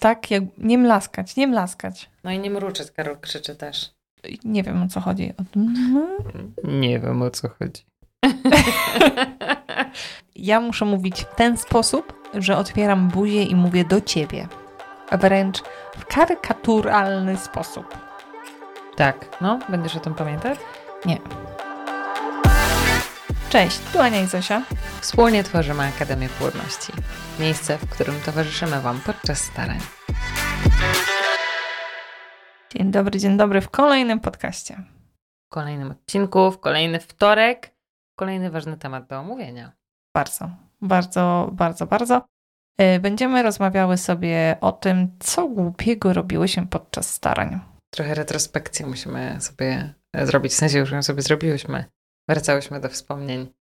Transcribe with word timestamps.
tak, 0.00 0.30
jak 0.30 0.42
nie 0.58 0.78
mlaskać, 0.78 1.36
nie 1.36 1.46
mlaskać. 1.46 2.10
No 2.24 2.30
i 2.30 2.38
nie 2.38 2.50
mruczeć, 2.50 2.90
Karol 2.90 3.18
krzyczy 3.20 3.54
też. 3.54 3.90
Nie 4.44 4.62
wiem 4.62 4.82
o 4.82 4.88
co 4.88 5.00
chodzi. 5.00 5.32
Nie 6.64 7.00
wiem 7.00 7.22
o 7.22 7.30
co 7.30 7.48
chodzi. 7.48 7.82
ja 10.36 10.60
muszę 10.60 10.84
mówić 10.84 11.24
w 11.24 11.34
ten 11.34 11.56
sposób, 11.56 12.28
że 12.34 12.56
otwieram 12.56 13.08
buzię 13.08 13.42
i 13.42 13.54
mówię 13.56 13.84
do 13.84 14.00
ciebie. 14.00 14.48
Wręcz 15.12 15.62
w 15.98 16.06
karykaturalny 16.06 17.36
sposób. 17.36 17.98
Tak, 18.96 19.36
no, 19.40 19.58
będziesz 19.68 19.96
o 19.96 20.00
tym 20.00 20.14
pamiętać? 20.14 20.58
Nie. 21.06 21.18
Cześć, 23.50 23.78
tu 23.92 24.00
Ania 24.00 24.20
i 24.20 24.26
Zosia. 24.26 24.62
Wspólnie 25.00 25.44
tworzymy 25.44 25.82
Akademię 25.82 26.28
Płodności. 26.28 26.92
Miejsce, 27.40 27.78
w 27.78 27.88
którym 27.88 28.14
towarzyszymy 28.20 28.80
Wam 28.80 29.00
podczas 29.00 29.38
starań. 29.38 29.78
Dzień 32.74 32.90
dobry, 32.90 33.18
dzień 33.18 33.36
dobry 33.36 33.60
w 33.60 33.70
kolejnym 33.70 34.20
podcaście. 34.20 34.82
W 35.46 35.48
kolejnym 35.48 35.90
odcinku, 35.90 36.50
w 36.50 36.60
kolejny 36.60 37.00
wtorek, 37.00 37.74
kolejny 38.18 38.50
ważny 38.50 38.76
temat 38.76 39.06
do 39.06 39.18
omówienia. 39.18 39.72
Bardzo, 40.14 40.50
bardzo, 40.80 41.50
bardzo, 41.52 41.86
bardzo. 41.86 42.26
E, 42.78 43.00
będziemy 43.00 43.42
rozmawiały 43.42 43.96
sobie 43.96 44.56
o 44.60 44.72
tym, 44.72 45.16
co 45.18 45.48
głupiego 45.48 46.12
robiły 46.12 46.48
się 46.48 46.66
podczas 46.66 47.14
starań. 47.14 47.60
Trochę 47.94 48.14
retrospekcję 48.14 48.86
musimy 48.86 49.36
sobie 49.40 49.94
zrobić, 50.22 50.52
w 50.52 50.56
sensie 50.56 50.78
już 50.78 50.90
ją 50.90 51.02
sobie 51.02 51.22
zrobiłyśmy. 51.22 51.84
Wracałyśmy 52.28 52.80
do 52.80 52.88
wspomnień 52.88 53.52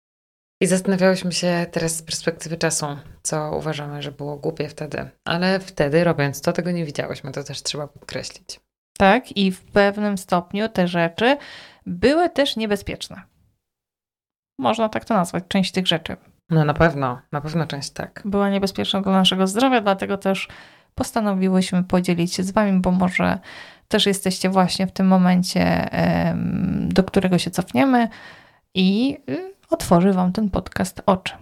i 0.61 0.67
zastanawiałyśmy 0.67 1.31
się 1.31 1.65
teraz 1.71 1.95
z 1.95 2.01
perspektywy 2.01 2.57
czasu, 2.57 2.85
co 3.23 3.51
uważamy, 3.57 4.01
że 4.01 4.11
było 4.11 4.37
głupie 4.37 4.69
wtedy. 4.69 5.09
Ale 5.25 5.59
wtedy, 5.59 6.03
robiąc 6.03 6.41
to, 6.41 6.53
tego 6.53 6.71
nie 6.71 6.85
widziałyśmy, 6.85 7.31
to 7.31 7.43
też 7.43 7.63
trzeba 7.63 7.87
podkreślić. 7.87 8.59
Tak, 8.97 9.37
i 9.37 9.51
w 9.51 9.61
pewnym 9.61 10.17
stopniu 10.17 10.69
te 10.69 10.87
rzeczy 10.87 11.37
były 11.85 12.29
też 12.29 12.55
niebezpieczne. 12.55 13.21
Można 14.59 14.89
tak 14.89 15.05
to 15.05 15.13
nazwać, 15.13 15.43
część 15.47 15.71
tych 15.71 15.87
rzeczy. 15.87 16.17
No 16.49 16.65
na 16.65 16.73
pewno, 16.73 17.21
na 17.31 17.41
pewno 17.41 17.67
część 17.67 17.89
tak. 17.89 18.21
Była 18.25 18.49
niebezpieczna 18.49 19.01
dla 19.01 19.11
naszego 19.11 19.47
zdrowia, 19.47 19.81
dlatego 19.81 20.17
też 20.17 20.47
postanowiłyśmy 20.95 21.83
podzielić 21.83 22.33
się 22.33 22.43
z 22.43 22.51
Wami, 22.51 22.79
bo 22.79 22.91
może 22.91 23.39
też 23.87 24.05
jesteście 24.05 24.49
właśnie 24.49 24.87
w 24.87 24.91
tym 24.91 25.07
momencie, 25.07 25.89
do 26.79 27.03
którego 27.03 27.37
się 27.37 27.51
cofniemy 27.51 28.09
i 28.77 29.17
y, 29.29 29.53
otworzy 29.69 30.13
Wam 30.13 30.33
ten 30.33 30.49
podcast 30.49 31.01
oczy. 31.05 31.33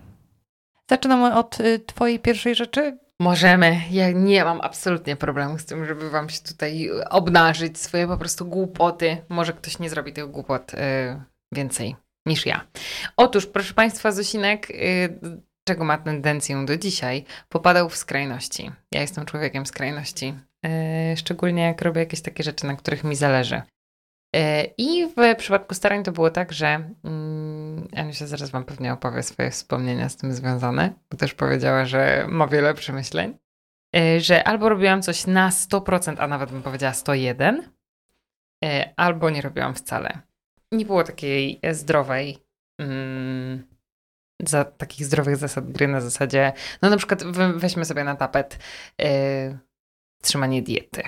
Zaczynamy 0.89 1.35
od 1.35 1.59
y, 1.59 1.79
Twojej 1.79 2.19
pierwszej 2.19 2.55
rzeczy. 2.55 2.97
Możemy. 3.19 3.81
Ja 3.91 4.11
nie 4.11 4.43
mam 4.43 4.61
absolutnie 4.61 5.15
problemu 5.15 5.59
z 5.59 5.65
tym, 5.65 5.85
żeby 5.85 6.09
Wam 6.09 6.29
się 6.29 6.41
tutaj 6.41 6.89
obnażyć 7.09 7.77
swoje 7.77 8.07
po 8.07 8.17
prostu 8.17 8.45
głupoty. 8.45 9.17
Może 9.29 9.53
ktoś 9.53 9.79
nie 9.79 9.89
zrobi 9.89 10.13
tych 10.13 10.31
głupot 10.31 10.73
y, 10.73 10.77
więcej 11.51 11.95
niż 12.25 12.45
ja. 12.45 12.67
Otóż, 13.17 13.45
proszę 13.45 13.73
Państwa, 13.73 14.11
Zosinek, 14.11 14.67
czego 15.67 15.85
ma 15.85 15.97
tendencję 15.97 16.65
do 16.65 16.77
dzisiaj, 16.77 17.25
popadał 17.49 17.89
w 17.89 17.95
skrajności. 17.95 18.71
Ja 18.91 19.01
jestem 19.01 19.25
człowiekiem 19.25 19.65
skrajności. 19.65 20.33
E, 20.65 21.17
szczególnie 21.17 21.63
jak 21.63 21.81
robię 21.81 21.99
jakieś 21.99 22.21
takie 22.21 22.43
rzeczy, 22.43 22.65
na 22.65 22.75
których 22.75 23.03
mi 23.03 23.15
zależy. 23.15 23.61
E, 24.35 24.63
I 24.77 25.07
w 25.07 25.35
przypadku 25.37 25.75
starań 25.75 26.03
to 26.03 26.11
było 26.11 26.29
tak, 26.29 26.51
że 26.53 26.89
mm, 27.03 27.87
Anusia 27.95 28.27
zaraz 28.27 28.49
Wam 28.49 28.65
pewnie 28.65 28.93
opowie 28.93 29.23
swoje 29.23 29.51
wspomnienia 29.51 30.09
z 30.09 30.17
tym 30.17 30.33
związane, 30.33 30.93
bo 31.11 31.17
też 31.17 31.33
powiedziała, 31.33 31.85
że 31.85 32.25
ma 32.29 32.47
wiele 32.47 32.73
przemyśleń, 32.73 33.37
e, 33.95 34.19
że 34.19 34.43
albo 34.43 34.69
robiłam 34.69 35.01
coś 35.01 35.27
na 35.27 35.49
100%, 35.49 36.15
a 36.19 36.27
nawet 36.27 36.51
bym 36.51 36.63
powiedziała 36.63 36.93
101, 36.93 37.69
albo 38.95 39.29
nie 39.29 39.41
robiłam 39.41 39.75
wcale. 39.75 40.19
Nie 40.71 40.85
było 40.85 41.03
takiej 41.03 41.59
zdrowej, 41.71 42.37
mm, 42.81 43.67
za, 44.41 44.65
takich 44.65 45.05
zdrowych 45.05 45.37
zasad 45.37 45.71
gry 45.71 45.87
na 45.87 46.01
zasadzie, 46.01 46.53
no 46.81 46.89
na 46.89 46.97
przykład 46.97 47.23
weźmy 47.55 47.85
sobie 47.85 48.03
na 48.03 48.15
tapet 48.15 48.59
trzymanie 50.21 50.61
diety. 50.61 51.03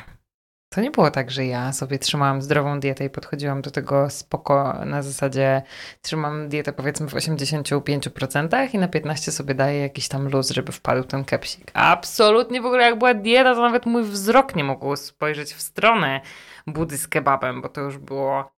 To 0.77 0.81
nie 0.81 0.91
było 0.91 1.11
tak, 1.11 1.31
że 1.31 1.45
ja 1.45 1.73
sobie 1.73 1.99
trzymałam 1.99 2.41
zdrową 2.41 2.79
dietę 2.79 3.05
i 3.05 3.09
podchodziłam 3.09 3.61
do 3.61 3.71
tego 3.71 4.09
spoko 4.09 4.73
na 4.85 5.01
zasadzie 5.01 5.61
trzymam 6.01 6.49
dietę 6.49 6.73
powiedzmy 6.73 7.07
w 7.07 7.13
85% 7.13 8.75
i 8.75 8.77
na 8.77 8.87
15% 8.87 9.31
sobie 9.31 9.55
daję 9.55 9.79
jakiś 9.79 10.07
tam 10.07 10.27
luz, 10.27 10.49
żeby 10.49 10.71
wpadł 10.71 11.03
ten 11.03 11.25
kepsik. 11.25 11.71
Absolutnie 11.73 12.61
w 12.61 12.65
ogóle 12.65 12.83
jak 12.83 12.97
była 12.97 13.13
dieta, 13.13 13.55
to 13.55 13.61
nawet 13.61 13.85
mój 13.85 14.03
wzrok 14.03 14.55
nie 14.55 14.63
mógł 14.63 14.95
spojrzeć 14.95 15.53
w 15.53 15.61
stronę 15.61 16.21
budy 16.67 16.97
z 16.97 17.07
kebabem, 17.07 17.61
bo 17.61 17.69
to 17.69 17.81
już 17.81 17.97
było 17.97 18.51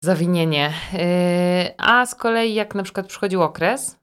zawinienie. 0.00 0.72
Yy, 0.92 1.74
a 1.78 2.06
z 2.06 2.14
kolei 2.14 2.54
jak 2.54 2.74
na 2.74 2.82
przykład 2.82 3.06
przychodził 3.06 3.42
okres, 3.42 3.98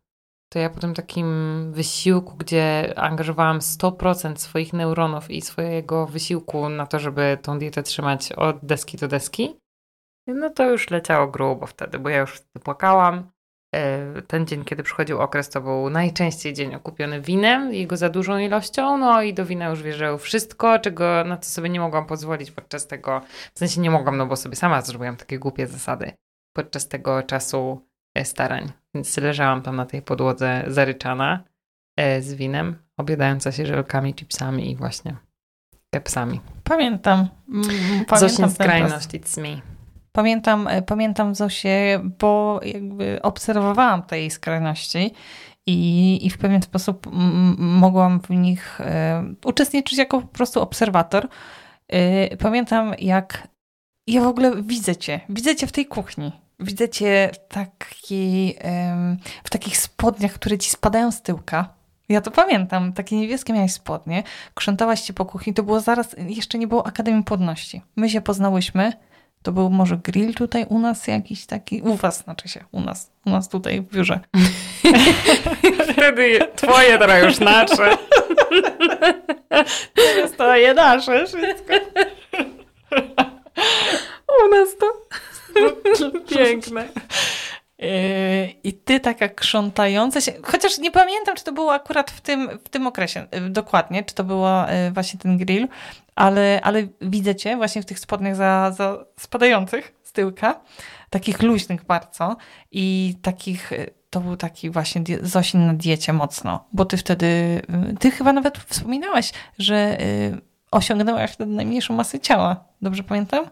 to 0.54 0.60
ja 0.60 0.70
po 0.70 0.80
tym 0.80 0.94
takim 0.94 1.28
wysiłku, 1.72 2.36
gdzie 2.38 2.94
angażowałam 3.00 3.60
100% 3.60 4.36
swoich 4.36 4.74
neuronów 4.74 5.32
i 5.32 5.42
swojego 5.42 6.08
wysiłku 6.08 6.70
na 6.70 6.86
to, 6.88 7.00
żeby 7.00 7.38
tą 7.42 7.60
dietę 7.60 7.84
trzymać 7.84 8.32
od 8.32 8.66
deski 8.66 8.98
do 8.98 9.08
deski, 9.08 9.56
no 10.28 10.50
to 10.50 10.70
już 10.70 10.90
leciało 10.90 11.28
grubo 11.28 11.68
wtedy, 11.68 12.00
bo 12.00 12.10
ja 12.10 12.20
już 12.20 12.36
wtedy 12.36 12.64
płakałam. 12.66 13.32
E, 13.76 14.22
ten 14.22 14.48
dzień, 14.48 14.64
kiedy 14.64 14.84
przychodził 14.84 15.20
okres, 15.20 15.50
to 15.50 15.62
był 15.62 15.90
najczęściej 15.90 16.54
dzień 16.54 16.76
okupiony 16.76 17.22
winem, 17.22 17.74
jego 17.74 17.98
za 17.98 18.10
dużą 18.10 18.38
ilością, 18.38 18.98
no 18.98 19.22
i 19.22 19.34
do 19.34 19.46
wina 19.46 19.70
już 19.70 19.84
wierzyło 19.84 20.18
wszystko, 20.18 20.80
czego 20.80 21.24
na 21.24 21.38
co 21.38 21.50
sobie 21.50 21.70
nie 21.70 21.80
mogłam 21.80 22.06
pozwolić 22.06 22.52
podczas 22.52 22.88
tego, 22.88 23.22
w 23.54 23.60
sensie 23.60 23.82
nie 23.82 23.92
mogłam, 23.92 24.18
no 24.18 24.26
bo 24.26 24.36
sobie 24.36 24.56
sama 24.56 24.82
zrobiłam 24.82 25.18
takie 25.18 25.40
głupie 25.40 25.68
zasady 25.68 26.12
podczas 26.56 26.88
tego 26.88 27.24
czasu 27.24 27.93
starań. 28.24 28.72
Więc 28.94 29.18
leżałam 29.18 29.62
tam 29.62 29.76
na 29.76 29.86
tej 29.86 30.02
podłodze 30.02 30.64
zaryczana 30.68 31.44
e, 31.96 32.22
z 32.22 32.34
winem, 32.34 32.76
obiadająca 32.98 33.52
się 33.52 33.66
żelkami, 33.66 34.14
chipsami 34.14 34.72
i 34.72 34.76
właśnie 34.76 35.16
kepsami. 35.94 36.40
Pamiętam. 36.64 37.28
Mm, 37.50 37.66
pamiętam 38.08 38.20
Zosin 38.20 38.50
skrajność, 38.50 39.10
it's 39.10 39.42
me. 39.42 39.62
Pamiętam, 40.12 40.68
e, 40.68 40.82
pamiętam 40.82 41.36
Zosię, 41.36 42.00
bo 42.20 42.60
jakby 42.66 43.22
obserwowałam 43.22 44.04
tej 44.04 44.32
skrajności 44.32 45.14
i, 45.68 46.20
i 46.26 46.30
w 46.30 46.38
pewien 46.38 46.62
sposób 46.62 47.08
mogłam 47.58 48.20
w 48.20 48.30
nich 48.30 48.82
e, 48.82 49.24
uczestniczyć 49.46 49.98
jako 49.98 50.22
po 50.22 50.28
prostu 50.28 50.62
obserwator. 50.62 51.28
E, 51.88 52.38
pamiętam, 52.38 52.94
jak 53.00 53.48
ja 54.08 54.22
w 54.22 54.28
ogóle 54.28 54.64
widzę 54.64 54.96
cię, 54.96 55.20
widzę 55.30 55.56
cię 55.56 55.68
w 55.68 55.72
tej 55.72 55.86
kuchni 55.86 56.43
widzę 56.64 56.90
cię 56.90 57.30
w, 57.34 57.54
taki, 57.54 58.56
w 59.44 59.50
takich 59.50 59.78
spodniach, 59.78 60.34
które 60.34 60.58
ci 60.58 60.70
spadają 60.70 61.12
z 61.12 61.22
tyłka. 61.22 61.70
Ja 62.10 62.22
to 62.22 62.32
pamiętam, 62.32 62.94
takie 62.94 63.16
niebieskie 63.16 63.54
miałeś 63.54 63.74
spodnie, 63.74 64.24
krzątałaś 64.54 65.02
się 65.02 65.14
po 65.14 65.26
kuchni, 65.26 65.54
to 65.54 65.64
było 65.64 65.80
zaraz, 65.80 66.16
jeszcze 66.28 66.58
nie 66.58 66.68
było 66.68 66.88
Akademii 66.88 67.24
Płodności. 67.24 67.82
My 67.96 68.10
się 68.10 68.22
poznałyśmy, 68.22 68.94
to 69.44 69.52
był 69.52 69.70
może 69.70 69.98
grill 69.98 70.34
tutaj 70.34 70.66
u 70.70 70.80
nas 70.80 71.08
jakiś 71.08 71.46
taki, 71.46 71.82
u 71.82 71.96
was 71.96 72.24
znaczy 72.24 72.48
się, 72.48 72.64
u 72.72 72.82
nas, 72.82 73.12
u 73.26 73.30
nas 73.30 73.50
tutaj 73.50 73.82
w 73.82 73.94
biurze. 73.94 74.20
Wtedy 75.94 76.40
twoje 76.56 76.98
teraz 76.98 77.24
już 77.24 77.40
nasze. 77.40 77.90
Teraz 79.96 80.32
twoje 80.32 80.74
nasze, 80.74 81.26
wszystko. 81.26 81.74
U 84.46 84.56
nas 84.56 84.78
to 84.80 84.86
Piękne. 86.36 86.88
Yy, 87.80 87.90
I 88.64 88.74
ty 88.74 89.00
taka 89.00 89.30
krzątająca 89.30 90.22
się, 90.22 90.34
chociaż 90.44 90.78
nie 90.78 90.92
pamiętam, 90.92 91.36
czy 91.36 91.44
to 91.44 91.52
było 91.52 91.74
akurat 91.74 92.12
w 92.12 92.22
tym, 92.22 92.60
w 92.64 92.70
tym 92.70 92.88
okresie 92.88 93.28
yy, 93.32 93.50
dokładnie, 93.50 94.04
czy 94.04 94.16
to 94.16 94.24
było 94.24 94.62
yy, 94.62 94.92
właśnie 94.92 95.20
ten 95.20 95.38
grill, 95.38 95.68
ale, 96.16 96.60
ale 96.64 96.88
widzę 97.02 97.36
cię 97.36 97.58
właśnie 97.58 97.82
w 97.82 97.86
tych 97.86 98.00
spodniach 98.00 98.36
za, 98.36 98.72
za 98.72 99.06
spadających 99.20 99.94
z 100.04 100.12
tyłka, 100.12 100.62
takich 101.10 101.42
luźnych 101.42 101.86
bardzo 101.86 102.36
i 102.72 103.16
takich, 103.22 103.72
to 104.10 104.20
był 104.20 104.38
taki 104.38 104.70
właśnie 104.70 105.02
Zosin 105.22 105.68
na 105.68 105.74
diecie 105.74 106.14
mocno, 106.14 106.66
bo 106.74 106.86
ty 106.86 106.98
wtedy, 106.98 107.62
ty 108.00 108.12
chyba 108.12 108.34
nawet 108.34 108.58
wspominałaś, 108.58 109.32
że 109.58 109.98
osiągnęłaś 110.72 111.32
wtedy 111.32 111.52
najmniejszą 111.52 111.96
masę 111.96 112.20
ciała, 112.20 112.64
dobrze 112.82 113.04
pamiętam? 113.04 113.46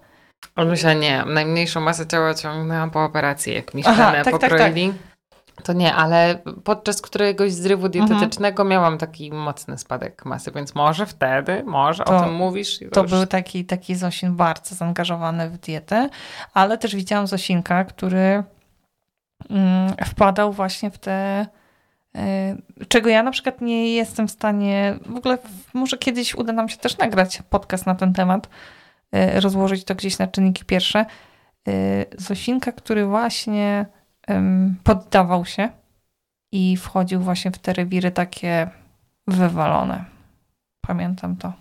Olusia 0.56 0.94
nie. 0.94 1.26
Najmniejszą 1.26 1.82
masę 1.82 2.08
ciała 2.08 2.34
ciągnęłam 2.34 2.92
po 2.92 3.04
operacji, 3.04 3.54
jak 3.54 3.74
mi 3.74 3.84
szklanę 3.84 4.24
tak, 4.24 4.34
pokroili. 4.34 4.88
Tak, 4.88 4.98
tak. 5.56 5.66
To 5.66 5.74
nie, 5.74 5.96
ale 5.96 6.42
podczas 6.64 7.02
któregoś 7.02 7.54
zrywu 7.54 7.86
mhm. 7.86 8.08
dietetycznego 8.08 8.64
mhm. 8.64 8.70
miałam 8.70 8.98
taki 8.98 9.32
mocny 9.32 9.78
spadek 9.78 10.26
masy, 10.26 10.52
więc 10.52 10.76
może 10.76 11.06
wtedy, 11.06 11.64
może 11.64 12.04
to, 12.04 12.18
o 12.18 12.24
tym 12.24 12.34
mówisz. 12.34 12.80
To 12.92 13.02
już... 13.02 13.12
był 13.12 13.26
taki, 13.26 13.66
taki 13.66 13.96
Zosin 13.96 14.36
bardzo 14.36 14.76
zaangażowany 14.76 15.50
w 15.50 15.58
dietę, 15.58 16.10
ale 16.54 16.78
też 16.78 16.96
widziałam 16.96 17.28
Zosinka, 17.28 17.84
który 17.84 18.44
mm, 19.50 19.94
wpadał 20.06 20.54
właśnie 20.54 20.92
w 20.92 20.98
te 20.98 21.46
Czego 22.88 23.10
ja 23.10 23.24
na 23.24 23.32
przykład 23.32 23.62
nie 23.62 23.94
jestem 23.94 24.28
w 24.28 24.32
stanie, 24.32 24.96
w 25.06 25.16
ogóle 25.16 25.38
może 25.74 25.98
kiedyś 25.98 26.36
uda 26.36 26.54
nam 26.54 26.70
się 26.70 26.78
też 26.78 26.98
nagrać 26.98 27.44
podcast 27.50 27.86
na 27.86 27.96
ten 27.96 28.14
temat, 28.14 28.50
rozłożyć 29.34 29.84
to 29.84 29.96
gdzieś 29.96 30.20
na 30.20 30.28
czynniki 30.28 30.66
pierwsze. 30.66 31.06
Zosinka, 32.18 32.72
który 32.72 33.06
właśnie 33.06 33.86
poddawał 34.84 35.46
się 35.46 35.70
i 36.52 36.78
wchodził 36.78 37.22
właśnie 37.22 37.52
w 37.52 37.58
te 37.58 37.74
rewiry 37.74 38.12
takie 38.12 38.70
wywalone. 39.28 40.06
Pamiętam 40.82 41.36
to. 41.36 41.54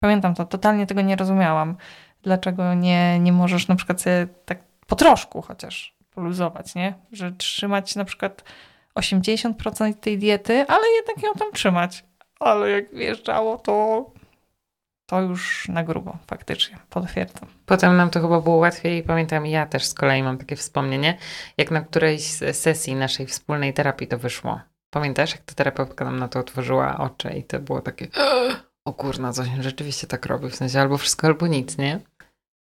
Pamiętam 0.00 0.34
to, 0.34 0.44
totalnie 0.44 0.86
tego 0.86 1.00
nie 1.00 1.16
rozumiałam. 1.16 1.76
Dlaczego 2.22 2.74
nie, 2.74 3.18
nie 3.20 3.32
możesz 3.32 3.68
na 3.68 3.76
przykład 3.76 4.00
sobie 4.00 4.26
tak 4.44 4.58
po 4.86 4.96
troszku 4.96 5.42
chociaż 5.42 5.96
poluzować, 6.10 6.74
nie? 6.74 6.94
Że 7.12 7.32
trzymać 7.32 7.96
na 7.96 8.04
przykład 8.04 8.44
80% 8.98 9.94
tej 9.94 10.18
diety, 10.18 10.66
ale 10.68 10.82
jednak 10.96 11.22
ją 11.22 11.32
tam 11.38 11.52
trzymać. 11.52 12.04
Ale 12.40 12.70
jak 12.70 12.94
wjeżdżało, 12.94 13.58
to 13.58 14.04
to 15.14 15.20
już 15.20 15.68
na 15.68 15.84
grubo, 15.84 16.18
faktycznie, 16.26 16.78
potwierdzam. 16.90 17.48
Potem 17.66 17.96
nam 17.96 18.10
to 18.10 18.20
chyba 18.20 18.40
było 18.40 18.56
łatwiej. 18.56 19.02
Pamiętam, 19.02 19.46
ja 19.46 19.66
też 19.66 19.84
z 19.84 19.94
kolei 19.94 20.22
mam 20.22 20.38
takie 20.38 20.56
wspomnienie, 20.56 21.18
jak 21.56 21.70
na 21.70 21.80
którejś 21.80 22.24
sesji 22.52 22.94
naszej 22.94 23.26
wspólnej 23.26 23.74
terapii 23.74 24.06
to 24.06 24.18
wyszło. 24.18 24.60
Pamiętasz, 24.90 25.32
jak 25.32 25.42
ta 25.42 25.54
terapeutka 25.54 26.04
nam 26.04 26.18
na 26.18 26.28
to 26.28 26.38
otworzyła 26.40 26.98
oczy 26.98 27.30
i 27.30 27.44
to 27.44 27.60
było 27.60 27.80
takie 27.80 28.08
o 28.88 28.92
kurna, 28.92 29.32
coś 29.32 29.48
rzeczywiście 29.60 30.06
tak 30.06 30.26
robi, 30.26 30.50
w 30.50 30.56
sensie 30.56 30.80
albo 30.80 30.98
wszystko, 30.98 31.26
albo 31.26 31.46
nic, 31.46 31.78
nie? 31.78 32.00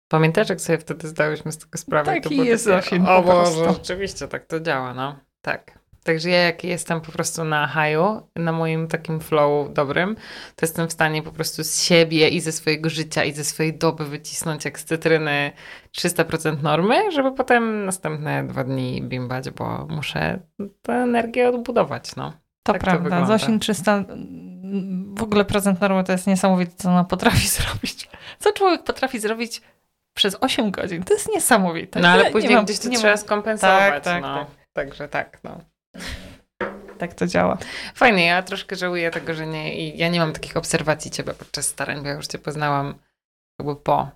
Pamiętasz, 0.07 0.49
jak 0.49 0.61
sobie 0.61 0.77
wtedy 0.77 1.07
zdałyśmy 1.07 1.51
z 1.51 1.57
tego 1.57 1.77
sprawę? 1.77 2.13
Taki 2.13 2.37
to 2.37 2.43
jest 2.43 2.67
takie, 2.67 3.03
O 3.07 3.21
Boże, 3.21 3.73
rzeczywiście 3.73 4.27
tak 4.27 4.45
to 4.45 4.59
działa, 4.59 4.93
no. 4.93 5.15
Tak. 5.41 5.80
Także 6.03 6.29
ja 6.29 6.41
jak 6.41 6.63
jestem 6.63 7.01
po 7.01 7.11
prostu 7.11 7.43
na 7.43 7.67
haju, 7.67 8.21
na 8.35 8.51
moim 8.51 8.87
takim 8.87 9.19
flow 9.19 9.73
dobrym, 9.73 10.15
to 10.55 10.65
jestem 10.65 10.87
w 10.87 10.91
stanie 10.91 11.23
po 11.23 11.31
prostu 11.31 11.63
z 11.63 11.81
siebie 11.81 12.29
i 12.29 12.41
ze 12.41 12.51
swojego 12.51 12.89
życia 12.89 13.23
i 13.23 13.33
ze 13.33 13.43
swojej 13.43 13.77
doby 13.77 14.05
wycisnąć 14.05 14.65
jak 14.65 14.79
z 14.79 14.85
cytryny 14.85 15.51
300% 15.97 16.63
normy, 16.63 17.11
żeby 17.11 17.31
potem 17.31 17.85
następne 17.85 18.47
dwa 18.47 18.63
dni 18.63 19.01
bimbać, 19.01 19.49
bo 19.49 19.87
muszę 19.89 20.39
tę 20.81 20.93
energię 20.93 21.49
odbudować, 21.49 22.15
no. 22.15 22.33
To 22.63 22.73
tak 22.73 22.81
prawda. 22.81 23.19
To 23.19 23.25
Zosin 23.25 23.59
300 23.59 24.03
w 25.15 25.23
ogóle 25.23 25.45
prezent 25.45 25.81
normy 25.81 26.03
to 26.03 26.11
jest 26.11 26.27
niesamowite, 26.27 26.71
co 26.75 26.89
ona 26.89 27.03
potrafi 27.03 27.47
zrobić. 27.57 28.09
Co 28.39 28.53
człowiek 28.53 28.83
potrafi 28.83 29.19
zrobić 29.19 29.61
przez 30.13 30.37
8 30.41 30.71
godzin? 30.71 31.03
To 31.03 31.13
jest 31.13 31.29
niesamowite. 31.35 31.99
No 31.99 32.07
ale 32.07 32.31
później 32.31 32.55
mam, 32.55 32.65
gdzieś 32.65 32.79
to 32.79 32.89
trzeba 32.89 33.07
mam... 33.07 33.17
skompensować. 33.17 33.93
Tak, 33.93 34.03
tak, 34.03 34.21
no. 34.21 34.35
tak. 34.35 34.47
Także 34.73 35.07
tak, 35.07 35.39
no. 35.43 35.70
Tak 37.01 37.13
to 37.13 37.27
działa. 37.27 37.57
Fajnie, 37.95 38.25
ja 38.25 38.43
troszkę 38.43 38.75
żałuję 38.75 39.11
tego, 39.11 39.33
że 39.33 39.47
nie, 39.47 39.89
ja 39.89 40.09
nie 40.09 40.19
mam 40.19 40.33
takich 40.33 40.57
obserwacji 40.57 41.11
ciebie 41.11 41.33
podczas 41.33 41.65
starań, 41.65 42.01
bo 42.01 42.07
ja 42.07 42.13
już 42.13 42.27
cię 42.27 42.39
poznałam 42.39 42.95
jakby 43.59 43.75
po. 43.75 44.09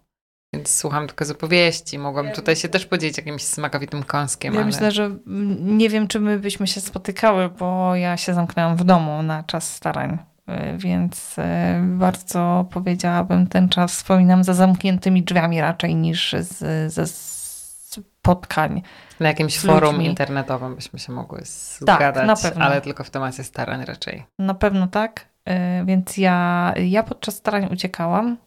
Więc 0.53 0.75
słucham 0.75 1.07
tylko 1.07 1.25
z 1.25 1.31
opowieści. 1.31 1.99
Mogłam 1.99 2.31
tutaj 2.31 2.55
się 2.55 2.69
też 2.69 2.85
podzielić 2.85 3.17
jakimś 3.17 3.43
smakowitym 3.43 4.03
kąskiem. 4.03 4.53
Ja 4.53 4.59
ale... 4.59 4.65
myślę, 4.65 4.91
że 4.91 5.17
nie 5.59 5.89
wiem, 5.89 6.07
czy 6.07 6.19
my 6.19 6.39
byśmy 6.39 6.67
się 6.67 6.81
spotykały, 6.81 7.49
bo 7.49 7.95
ja 7.95 8.17
się 8.17 8.33
zamknęłam 8.33 8.77
w 8.77 8.83
domu 8.83 9.23
na 9.23 9.43
czas 9.43 9.75
starań. 9.75 10.17
Y, 10.49 10.77
więc 10.77 11.38
y, 11.38 11.41
bardzo 11.81 12.65
powiedziałabym 12.71 13.47
ten 13.47 13.69
czas 13.69 13.95
wspominam 13.95 14.43
za 14.43 14.53
zamkniętymi 14.53 15.23
drzwiami 15.23 15.61
raczej 15.61 15.95
niż 15.95 16.35
z, 16.39 16.93
ze 16.93 17.07
spotkań. 17.95 18.81
Na 19.19 19.27
jakimś 19.27 19.59
forum 19.59 20.01
internetowym 20.01 20.75
byśmy 20.75 21.00
się 21.00 21.12
mogły 21.12 21.42
zgadać, 21.44 22.42
tak, 22.42 22.51
pewno. 22.51 22.65
ale 22.65 22.81
tylko 22.81 23.03
w 23.03 23.09
temacie 23.09 23.44
starań 23.44 23.86
raczej. 23.86 24.25
Na 24.39 24.53
pewno 24.53 24.88
tak, 24.88 25.25
y, 25.50 25.86
więc 25.86 26.18
ja, 26.18 26.74
ja 26.77 27.03
podczas 27.03 27.36
starań 27.36 27.68
uciekałam. 27.71 28.38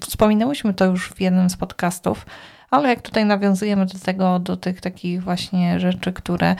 Wspominałyśmy 0.00 0.74
to 0.74 0.84
już 0.84 1.08
w 1.08 1.20
jednym 1.20 1.50
z 1.50 1.56
podcastów, 1.56 2.26
ale 2.70 2.88
jak 2.88 3.02
tutaj 3.02 3.24
nawiązujemy 3.24 3.86
do 3.86 3.98
tego, 3.98 4.38
do 4.38 4.56
tych 4.56 4.80
takich 4.80 5.22
właśnie 5.22 5.80
rzeczy, 5.80 6.12
które 6.12 6.56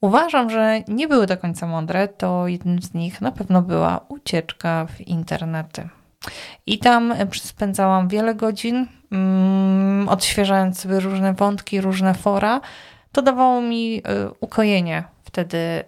uważam, 0.00 0.50
że 0.50 0.80
nie 0.88 1.08
były 1.08 1.26
do 1.26 1.36
końca 1.36 1.66
mądre, 1.66 2.08
to 2.08 2.48
jednym 2.48 2.82
z 2.82 2.94
nich 2.94 3.20
na 3.20 3.32
pewno 3.32 3.62
była 3.62 4.00
ucieczka 4.08 4.86
w 4.86 5.00
internety. 5.00 5.88
I 6.66 6.78
tam 6.78 7.14
spędzałam 7.34 8.08
wiele 8.08 8.34
godzin, 8.34 8.86
mm, 9.12 10.08
odświeżając 10.08 10.80
sobie 10.80 11.00
różne 11.00 11.34
wątki, 11.34 11.80
różne 11.80 12.14
fora. 12.14 12.60
To 13.12 13.22
dawało 13.22 13.60
mi 13.60 13.98
y, 13.98 14.02
ukojenie 14.40 15.04
wtedy. 15.24 15.56
Y, 15.58 15.84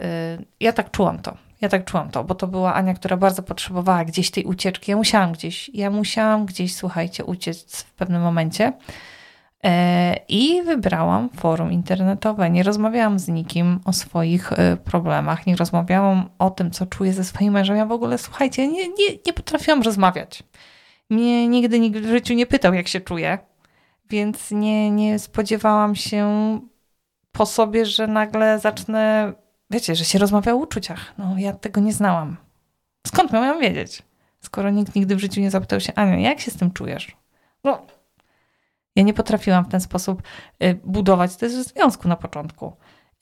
ja 0.61 0.73
tak 0.73 0.91
czułam 0.91 1.19
to. 1.19 1.37
Ja 1.61 1.69
tak 1.69 1.85
czułam 1.85 2.11
to, 2.11 2.25
bo 2.25 2.35
to 2.35 2.47
była 2.47 2.75
Ania, 2.75 2.95
która 2.95 3.17
bardzo 3.17 3.43
potrzebowała 3.43 4.05
gdzieś 4.05 4.31
tej 4.31 4.45
ucieczki. 4.45 4.91
Ja 4.91 4.97
musiałam 4.97 5.33
gdzieś, 5.33 5.71
ja 5.75 5.91
musiałam 5.91 6.47
gdzieś, 6.47 6.75
słuchajcie, 6.75 7.25
uciec 7.25 7.83
w 7.83 7.93
pewnym 7.93 8.23
momencie. 8.23 8.73
E, 9.65 10.17
I 10.29 10.63
wybrałam 10.63 11.31
forum 11.31 11.73
internetowe. 11.73 12.51
Nie 12.51 12.63
rozmawiałam 12.63 13.19
z 13.19 13.29
nikim 13.29 13.81
o 13.85 13.93
swoich 13.93 14.53
e, 14.53 14.77
problemach, 14.77 15.47
nie 15.47 15.57
rozmawiałam 15.57 16.31
o 16.39 16.51
tym, 16.51 16.71
co 16.71 16.87
czuję 16.87 17.13
ze 17.13 17.25
swoim 17.25 17.53
mężem. 17.53 17.77
Ja 17.77 17.87
w 17.87 17.93
ogóle, 17.93 18.19
słuchajcie, 18.19 18.69
nie, 18.69 18.89
nie, 18.89 19.09
nie 19.27 19.33
potrafiłam 19.33 19.83
rozmawiać. 19.83 20.43
Mnie 21.11 21.49
nigdy 21.49 21.81
nikt 21.81 22.01
w 22.01 22.09
życiu 22.09 22.35
nie 22.35 22.47
pytał, 22.47 22.75
jak 22.75 22.89
się 22.89 23.01
czuję, 23.01 23.39
więc 24.11 24.51
nie, 24.51 24.91
nie 24.91 25.19
spodziewałam 25.19 25.95
się 25.95 26.25
po 27.33 27.47
sobie, 27.47 27.87
że 27.87 28.07
nagle 28.07 28.59
zacznę, 28.59 29.33
wiecie, 29.71 29.95
że 29.95 30.05
się 30.05 30.19
rozmawia 30.19 30.53
o 30.53 30.57
uczuciach. 30.57 31.15
No, 31.19 31.35
ja 31.39 31.53
tego 31.53 31.81
nie 31.81 31.93
znałam. 31.93 32.37
Skąd 33.07 33.33
miałam 33.33 33.61
wiedzieć? 33.61 34.03
Skoro 34.41 34.71
nikt 34.71 34.95
nigdy 34.95 35.17
w 35.17 35.21
życiu 35.21 35.41
nie 35.41 35.51
zapytał 35.51 35.81
się, 35.81 35.95
Ania, 35.95 36.19
jak 36.19 36.41
się 36.41 36.51
z 36.51 36.57
tym 36.57 36.71
czujesz? 36.71 37.17
No, 37.65 37.87
ja 38.97 39.03
nie 39.03 39.15
potrafiłam 39.15 39.65
w 39.65 39.69
ten 39.69 39.81
sposób 39.81 40.23
y, 40.65 40.81
budować 40.85 41.37
też 41.37 41.53
związku 41.53 42.09
na 42.09 42.17
początku. 42.17 42.73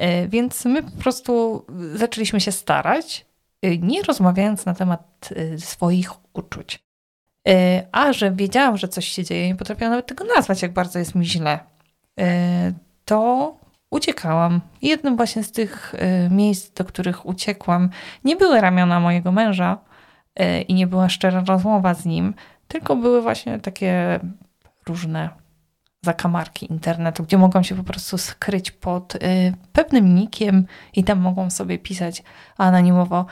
Y, 0.03 0.29
więc 0.29 0.65
my 0.65 0.83
po 0.83 1.03
prostu 1.03 1.65
zaczęliśmy 1.95 2.41
się 2.41 2.53
starać, 2.53 3.27
y, 3.65 3.79
nie 3.79 4.03
rozmawiając 4.03 4.67
na 4.67 4.75
temat 4.75 5.29
swoich 5.59 6.11
uczuć. 6.33 6.83
A 7.93 8.13
że 8.13 8.31
wiedziałam, 8.31 8.77
że 8.77 8.89
coś 8.89 9.09
się 9.09 9.25
dzieje, 9.25 9.49
nie 9.49 9.57
potrafiłam 9.57 9.91
nawet 9.91 10.07
tego 10.07 10.25
nazwać, 10.37 10.63
jak 10.63 10.73
bardzo 10.73 10.99
jest 10.99 11.15
mi 11.15 11.27
źle, 11.27 11.59
to 13.05 13.57
uciekałam. 13.91 14.61
Jednym 14.83 15.17
właśnie 15.17 15.43
z 15.43 15.53
tych 15.53 15.95
miejsc, 16.31 16.73
do 16.75 16.85
których 16.85 17.27
uciekłam, 17.27 17.91
nie 18.25 18.37
były 18.37 18.61
ramiona 18.61 19.01
mojego 19.01 19.33
męża 19.33 19.79
i 20.69 20.75
nie 20.75 20.87
była 20.87 21.09
szczera 21.09 21.45
rozmowa 21.47 21.95
z 21.95 22.05
nim, 22.05 22.35
tylko 22.69 22.97
były 22.97 23.23
właśnie 23.23 23.61
takie 23.61 24.21
różne 24.87 25.42
zakamarki 26.05 26.73
internetu, 26.73 27.23
gdzie 27.23 27.39
mogą 27.39 27.63
się 27.63 27.75
po 27.77 27.83
prostu 27.83 28.19
skryć 28.19 28.71
pod 28.71 29.15
y, 29.15 29.19
pewnym 29.73 30.15
nikiem 30.15 30.67
i 30.97 31.05
tam 31.05 31.19
mogą 31.19 31.51
sobie 31.51 31.79
pisać 31.79 32.23
anonimowo, 32.57 33.27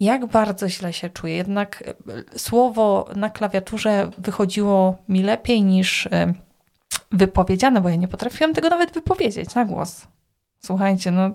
jak 0.00 0.26
bardzo 0.26 0.68
źle 0.68 0.92
się 0.92 1.10
czuję. 1.10 1.36
Jednak 1.36 1.94
y, 2.34 2.38
słowo 2.38 3.08
na 3.16 3.30
klawiaturze 3.30 4.10
wychodziło 4.18 4.96
mi 5.08 5.22
lepiej 5.22 5.62
niż 5.62 6.06
y, 6.06 6.10
wypowiedziane, 7.12 7.80
bo 7.80 7.88
ja 7.88 7.96
nie 7.96 8.08
potrafiłam 8.08 8.54
tego 8.54 8.68
nawet 8.68 8.94
wypowiedzieć 8.94 9.54
na 9.54 9.64
głos. 9.64 10.06
Słuchajcie, 10.58 11.10
no 11.10 11.30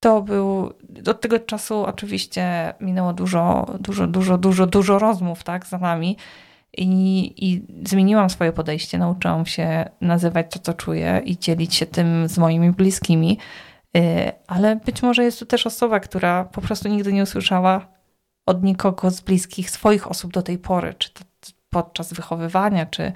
to 0.00 0.22
był, 0.22 0.72
od 1.06 1.20
tego 1.20 1.38
czasu 1.38 1.84
oczywiście 1.84 2.74
minęło 2.80 3.12
dużo, 3.12 3.66
dużo, 3.80 4.06
dużo, 4.06 4.38
dużo, 4.38 4.66
dużo 4.66 4.98
rozmów, 4.98 5.44
tak, 5.44 5.66
za 5.66 5.78
nami. 5.78 6.16
I, 6.76 7.34
I 7.48 7.66
zmieniłam 7.88 8.30
swoje 8.30 8.52
podejście, 8.52 8.98
nauczyłam 8.98 9.46
się 9.46 9.84
nazywać 10.00 10.46
to, 10.50 10.58
co 10.58 10.74
czuję 10.74 11.22
i 11.24 11.38
dzielić 11.38 11.74
się 11.74 11.86
tym 11.86 12.28
z 12.28 12.38
moimi 12.38 12.70
bliskimi. 12.70 13.38
Y, 13.96 14.32
ale 14.46 14.76
być 14.76 15.02
może 15.02 15.24
jest 15.24 15.38
tu 15.38 15.46
też 15.46 15.66
osoba, 15.66 16.00
która 16.00 16.44
po 16.44 16.60
prostu 16.60 16.88
nigdy 16.88 17.12
nie 17.12 17.22
usłyszała 17.22 17.86
od 18.46 18.62
nikogo 18.62 19.10
z 19.10 19.20
bliskich 19.20 19.70
swoich 19.70 20.10
osób 20.10 20.32
do 20.32 20.42
tej 20.42 20.58
pory, 20.58 20.94
czy 20.94 21.12
to 21.12 21.24
podczas 21.70 22.12
wychowywania, 22.12 22.86
czy 22.86 23.12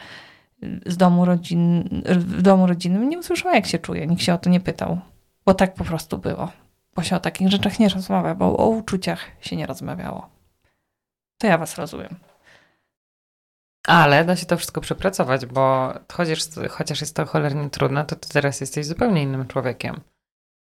z 0.86 0.96
domu 0.96 1.24
rodzin, 1.24 1.88
w 2.06 2.42
domu 2.42 2.66
rodzinnym, 2.66 3.08
nie 3.08 3.18
usłyszała, 3.18 3.54
jak 3.54 3.66
się 3.66 3.78
czuje. 3.78 4.06
Nikt 4.06 4.22
się 4.22 4.34
o 4.34 4.38
to 4.38 4.50
nie 4.50 4.60
pytał, 4.60 4.98
bo 5.46 5.54
tak 5.54 5.74
po 5.74 5.84
prostu 5.84 6.18
było. 6.18 6.52
Bo 6.94 7.02
się 7.02 7.16
o 7.16 7.20
takich 7.20 7.48
rzeczach 7.48 7.78
nie 7.78 7.88
rozmawia, 7.88 8.34
bo 8.34 8.56
o 8.56 8.68
uczuciach 8.68 9.20
się 9.40 9.56
nie 9.56 9.66
rozmawiało. 9.66 10.28
To 11.38 11.46
ja 11.46 11.58
was 11.58 11.78
rozumiem. 11.78 12.16
Ale 13.86 14.24
da 14.24 14.36
się 14.36 14.46
to 14.46 14.56
wszystko 14.56 14.80
przepracować, 14.80 15.46
bo 15.46 15.94
chociaż, 16.12 16.40
chociaż 16.70 17.00
jest 17.00 17.16
to 17.16 17.26
cholernie 17.26 17.70
trudne, 17.70 18.04
to 18.04 18.16
ty 18.16 18.28
teraz 18.28 18.60
jesteś 18.60 18.86
zupełnie 18.86 19.22
innym 19.22 19.46
człowiekiem. 19.46 20.00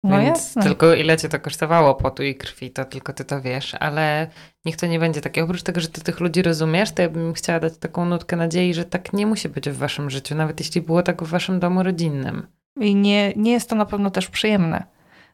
No 0.03 0.19
Więc 0.19 0.37
jasne. 0.37 0.63
tylko 0.63 0.93
ile 0.93 1.17
cię 1.17 1.29
to 1.29 1.39
kosztowało 1.39 1.95
potu 1.95 2.23
i 2.23 2.35
krwi, 2.35 2.71
to 2.71 2.85
tylko 2.85 3.13
ty 3.13 3.25
to 3.25 3.41
wiesz, 3.41 3.75
ale 3.79 4.27
niech 4.65 4.77
to 4.77 4.87
nie 4.87 4.99
będzie 4.99 5.21
takie. 5.21 5.43
Oprócz 5.43 5.63
tego, 5.63 5.81
że 5.81 5.87
ty 5.87 6.01
tych 6.01 6.19
ludzi 6.19 6.41
rozumiesz, 6.41 6.91
to 6.91 7.01
ja 7.01 7.09
bym 7.09 7.33
chciała 7.33 7.59
dać 7.59 7.77
taką 7.77 8.05
nutkę 8.05 8.35
nadziei, 8.35 8.73
że 8.73 8.85
tak 8.85 9.13
nie 9.13 9.27
musi 9.27 9.49
być 9.49 9.69
w 9.69 9.77
waszym 9.77 10.09
życiu, 10.09 10.35
nawet 10.35 10.59
jeśli 10.59 10.81
było 10.81 11.03
tak 11.03 11.23
w 11.23 11.27
waszym 11.27 11.59
domu 11.59 11.83
rodzinnym. 11.83 12.47
I 12.79 12.95
nie, 12.95 13.33
nie 13.35 13.51
jest 13.51 13.69
to 13.69 13.75
na 13.75 13.85
pewno 13.85 14.11
też 14.11 14.27
przyjemne. 14.27 14.83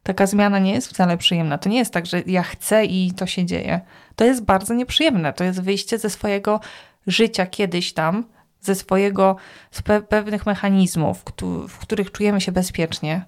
Taka 0.03 0.27
zmiana 0.27 0.59
nie 0.59 0.73
jest 0.73 0.87
wcale 0.87 1.17
przyjemna. 1.17 1.57
To 1.57 1.69
nie 1.69 1.77
jest 1.77 1.93
tak, 1.93 2.05
że 2.05 2.21
ja 2.25 2.43
chcę 2.43 2.85
i 2.85 3.11
to 3.11 3.25
się 3.25 3.45
dzieje. 3.45 3.81
To 4.15 4.25
jest 4.25 4.43
bardzo 4.43 4.73
nieprzyjemne. 4.73 5.33
To 5.33 5.43
jest 5.43 5.61
wyjście 5.61 5.97
ze 5.97 6.09
swojego 6.09 6.59
życia 7.07 7.45
kiedyś 7.45 7.93
tam, 7.93 8.25
ze 8.61 8.75
swojego, 8.75 9.35
z 9.71 9.81
pe 9.81 10.01
pewnych 10.01 10.45
mechanizmów, 10.45 11.23
w 11.67 11.77
których 11.77 12.11
czujemy 12.11 12.41
się 12.41 12.51
bezpiecznie, 12.51 13.25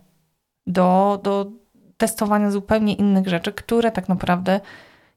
do, 0.67 1.19
do 1.23 1.51
testowania 1.97 2.51
zupełnie 2.51 2.93
innych 2.93 3.27
rzeczy, 3.27 3.53
które 3.53 3.91
tak 3.91 4.09
naprawdę, 4.09 4.59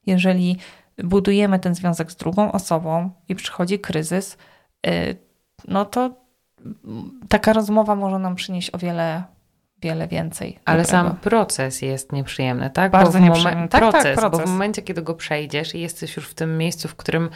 jeżeli 0.05 0.57
budujemy 1.03 1.59
ten 1.59 1.75
związek 1.75 2.11
z 2.11 2.15
drugą 2.15 2.51
osobą 2.51 3.11
i 3.29 3.35
przychodzi 3.35 3.79
kryzys, 3.79 4.37
y, 4.87 5.15
no 5.67 5.85
to 5.85 6.27
taka 7.29 7.53
rozmowa 7.53 7.95
może 7.95 8.19
nam 8.19 8.35
przynieść 8.35 8.73
o 8.73 8.77
wiele, 8.77 9.23
wiele 9.81 10.07
więcej. 10.07 10.59
Ale 10.65 10.83
dobrego. 10.83 11.07
sam 11.09 11.17
proces 11.17 11.81
jest 11.81 12.11
nieprzyjemny, 12.11 12.69
tak? 12.69 12.91
Bardzo 12.91 13.19
nieprzyjemny. 13.19 13.67
Tak, 13.67 13.81
proces, 13.81 14.03
tak, 14.03 14.15
proces, 14.15 14.39
bo 14.39 14.47
w 14.47 14.49
momencie, 14.51 14.81
kiedy 14.81 15.01
go 15.01 15.13
przejdziesz 15.13 15.75
i 15.75 15.79
jesteś 15.79 16.15
już 16.15 16.29
w 16.29 16.33
tym 16.33 16.57
miejscu, 16.57 16.87
w 16.87 16.95
którym 16.95 17.29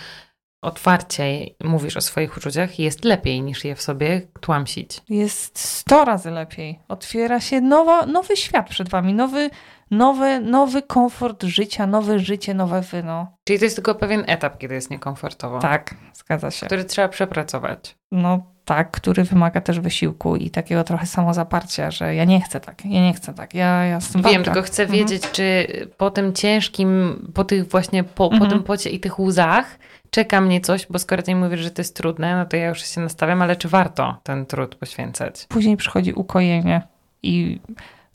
otwarcie 0.61 1.45
mówisz 1.63 1.97
o 1.97 2.01
swoich 2.01 2.37
uczuciach, 2.37 2.79
jest 2.79 3.05
lepiej 3.05 3.41
niż 3.41 3.65
je 3.65 3.75
w 3.75 3.81
sobie 3.81 4.21
tłamsić. 4.39 5.01
Jest 5.09 5.59
sto 5.59 6.05
razy 6.05 6.31
lepiej. 6.31 6.79
Otwiera 6.87 7.39
się 7.39 7.61
nowa, 7.61 8.05
nowy 8.05 8.37
świat 8.37 8.69
przed 8.69 8.89
wami, 8.89 9.13
nowy, 9.13 9.49
nowy, 9.91 10.39
nowy 10.39 10.81
komfort 10.81 11.43
życia, 11.43 11.87
nowe 11.87 12.19
życie, 12.19 12.53
nowe 12.53 12.81
wyno. 12.81 13.27
Czyli 13.43 13.59
to 13.59 13.65
jest 13.65 13.75
tylko 13.75 13.95
pewien 13.95 14.23
etap, 14.27 14.57
kiedy 14.57 14.73
jest 14.75 14.91
niekomfortowo. 14.91 15.59
Tak, 15.59 15.95
zgadza 16.13 16.51
się. 16.51 16.65
Który 16.65 16.85
trzeba 16.85 17.07
przepracować. 17.07 17.95
No 18.11 18.51
tak, 18.65 18.91
który 18.91 19.23
wymaga 19.23 19.61
też 19.61 19.79
wysiłku 19.79 20.35
i 20.35 20.49
takiego 20.49 20.83
trochę 20.83 21.05
samozaparcia, 21.05 21.91
że 21.91 22.15
ja 22.15 22.25
nie 22.25 22.41
chcę 22.41 22.59
tak, 22.59 22.85
ja 22.85 23.01
nie 23.01 23.13
chcę 23.13 23.33
tak, 23.33 23.53
ja, 23.53 23.85
ja 23.85 23.99
Wiem, 24.15 24.43
tylko 24.43 24.61
chcę 24.61 24.83
mhm. 24.83 24.99
wiedzieć, 24.99 25.31
czy 25.31 25.67
po 25.97 26.11
tym 26.11 26.33
ciężkim, 26.33 27.31
po 27.33 27.43
tych 27.43 27.69
właśnie, 27.69 28.03
po, 28.03 28.23
mhm. 28.23 28.41
po 28.41 28.47
tym 28.47 28.63
pocie 28.63 28.89
i 28.89 28.99
tych 28.99 29.19
łzach 29.19 29.77
czeka 30.11 30.41
mnie 30.41 30.61
coś, 30.61 30.87
bo 30.89 30.99
skoro 30.99 31.23
ty 31.23 31.35
mówisz, 31.35 31.59
że 31.59 31.71
to 31.71 31.81
jest 31.81 31.95
trudne, 31.95 32.37
no 32.37 32.45
to 32.45 32.57
ja 32.57 32.67
już 32.67 32.85
się 32.85 33.01
nastawiam, 33.01 33.41
ale 33.41 33.55
czy 33.55 33.67
warto 33.67 34.17
ten 34.23 34.45
trud 34.45 34.75
poświęcać? 34.75 35.45
Później 35.49 35.77
przychodzi 35.77 36.13
ukojenie 36.13 36.81
i 37.23 37.59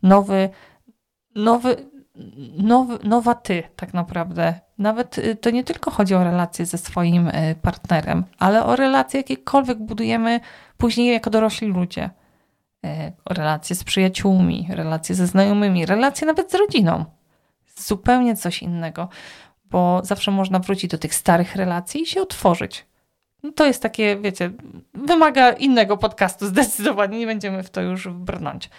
nowy, 0.03 0.49
nowy, 1.35 1.77
nowy, 2.59 2.99
nowa 3.05 3.35
ty 3.35 3.63
tak 3.77 3.95
naprawdę. 3.95 4.61
Nawet 4.79 5.19
y, 5.19 5.37
to 5.37 5.51
nie 5.51 5.65
tylko 5.65 5.91
chodzi 5.91 6.15
o 6.15 6.25
relacje 6.25 6.67
ze 6.67 6.79
swoim 6.79 7.29
y, 7.29 7.55
partnerem, 7.63 8.25
ale 8.39 8.65
o 8.65 8.77
relacje 8.77 9.21
jakiekolwiek 9.21 9.79
budujemy 9.79 10.41
później 10.77 11.13
jako 11.13 11.31
dorośli 11.31 11.69
ludzie. 11.69 12.11
Y, 12.87 13.13
relacje 13.31 13.77
z 13.77 13.85
przyjaciółmi, 13.85 14.67
relacje 14.71 15.15
ze 15.15 15.27
znajomymi, 15.27 15.87
relacje 15.87 16.27
nawet 16.27 16.51
z 16.51 16.55
rodziną. 16.55 17.05
Zupełnie 17.79 18.37
coś 18.37 18.63
innego 18.63 19.09
bo 19.71 20.01
zawsze 20.05 20.31
można 20.31 20.59
wrócić 20.59 20.91
do 20.91 20.99
tych 20.99 21.15
starych 21.15 21.57
relacji 21.57 22.03
i 22.03 22.07
się 22.07 22.23
otworzyć. 22.23 22.87
No 23.43 23.53
to 23.53 23.67
jest 23.67 23.83
takie, 23.83 24.17
wiecie, 24.17 24.51
wymaga 24.95 25.53
innego 25.53 25.97
podcastu 25.97 26.47
zdecydowanie, 26.47 27.19
nie 27.19 27.27
będziemy 27.27 27.63
w 27.63 27.71
to 27.71 27.81
już 27.81 28.09
brnąć. 28.09 28.71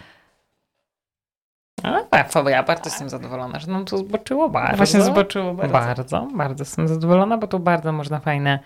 Tak, 2.10 2.32
ja 2.46 2.62
bardzo 2.62 2.84
jestem 2.84 3.08
zadowolona, 3.08 3.58
że 3.58 3.66
nam 3.66 3.84
to 3.84 3.98
zboczyło 3.98 4.48
bardzo. 4.48 4.76
Właśnie 4.76 5.02
zboczyło 5.02 5.54
bardzo. 5.54 5.72
Bardzo, 5.72 6.28
bardzo 6.34 6.62
jestem 6.62 6.88
zadowolona, 6.88 7.38
bo 7.38 7.46
tu 7.46 7.58
bardzo 7.58 7.92
można 7.92 8.20
fajne 8.20 8.58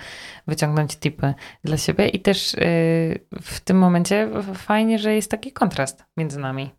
wyciągnąć 0.47 0.97
tipy 0.97 1.35
dla 1.64 1.76
siebie 1.76 2.09
i 2.09 2.21
też 2.21 2.55
yy, 2.55 2.61
w 3.43 3.61
tym 3.64 3.79
momencie 3.79 4.29
fajnie, 4.55 4.99
że 4.99 5.14
jest 5.14 5.31
taki 5.31 5.52
kontrast 5.52 6.05
między 6.17 6.41
nami. 6.41 6.71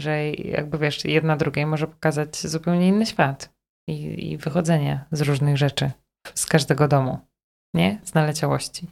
Że 0.00 0.30
jakby 0.30 0.78
wiesz, 0.78 1.04
jedna 1.04 1.36
drugiej 1.36 1.66
może 1.66 1.86
pokazać 1.86 2.36
zupełnie 2.36 2.88
inny 2.88 3.06
świat 3.06 3.55
i, 3.88 4.30
i 4.32 4.36
wychodzenie 4.36 5.04
z 5.12 5.20
różnych 5.20 5.56
rzeczy, 5.56 5.90
z 6.34 6.46
każdego 6.46 6.88
domu, 6.88 7.18
nie? 7.74 8.00
Z 8.04 8.14
naleciałości. 8.14 8.86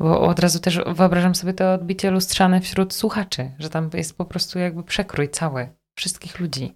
Bo 0.00 0.20
od 0.20 0.38
razu 0.38 0.60
też 0.60 0.80
wyobrażam 0.86 1.34
sobie 1.34 1.54
to 1.54 1.72
odbicie 1.72 2.10
lustrzane 2.10 2.60
wśród 2.60 2.94
słuchaczy, 2.94 3.50
że 3.58 3.70
tam 3.70 3.90
jest 3.94 4.16
po 4.16 4.24
prostu 4.24 4.58
jakby 4.58 4.82
przekrój 4.82 5.30
cały 5.30 5.68
wszystkich 5.98 6.40
ludzi. 6.40 6.74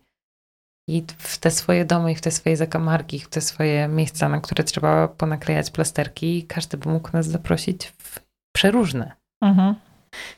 I 0.88 1.04
w 1.18 1.38
te 1.38 1.50
swoje 1.50 1.84
domy, 1.84 2.12
i 2.12 2.14
w 2.14 2.20
te 2.20 2.30
swoje 2.30 2.56
zakamarki, 2.56 3.18
w 3.18 3.28
te 3.28 3.40
swoje 3.40 3.88
miejsca, 3.88 4.28
na 4.28 4.40
które 4.40 4.64
trzeba 4.64 5.08
ponaklejać 5.08 5.70
plasterki, 5.70 6.46
każdy 6.46 6.76
by 6.76 6.88
mógł 6.88 7.10
nas 7.12 7.26
zaprosić 7.26 7.86
w 7.86 8.20
przeróżne. 8.56 9.12
Mhm. 9.42 9.74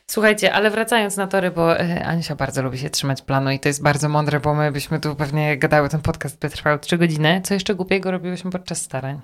Słuchajcie, 0.07 0.53
ale 0.53 0.69
wracając 0.69 1.17
na 1.17 1.27
tory, 1.27 1.51
bo 1.51 1.79
e, 1.79 2.05
Anisia 2.05 2.35
bardzo 2.35 2.61
lubi 2.61 2.77
się 2.77 2.89
trzymać 2.89 3.21
planu 3.21 3.51
i 3.51 3.59
to 3.59 3.69
jest 3.69 3.83
bardzo 3.83 4.09
mądre, 4.09 4.39
bo 4.39 4.53
my 4.53 4.71
byśmy 4.71 4.99
tu 4.99 5.15
pewnie 5.15 5.57
gadały, 5.57 5.89
ten 5.89 6.01
podcast 6.01 6.39
by 6.39 6.49
trwał 6.49 6.79
trzy 6.79 6.97
godziny. 6.97 7.41
Co 7.43 7.53
jeszcze 7.53 7.75
głupiego 7.75 8.11
robiłyśmy 8.11 8.51
podczas 8.51 8.81
starań? 8.81 9.21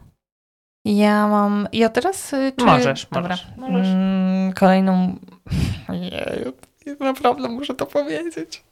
Ja 0.85 1.27
mam. 1.27 1.67
Ja 1.73 1.89
teraz. 1.89 2.33
Y, 2.33 2.53
czy... 2.57 2.65
Możesz, 2.65 3.07
Dobra. 3.11 3.37
możesz. 3.57 3.87
Mm, 3.87 4.53
kolejną. 4.53 5.15
Jeju, 5.89 6.53
naprawdę 6.99 7.49
muszę 7.49 7.73
to 7.75 7.85
powiedzieć. 7.85 8.63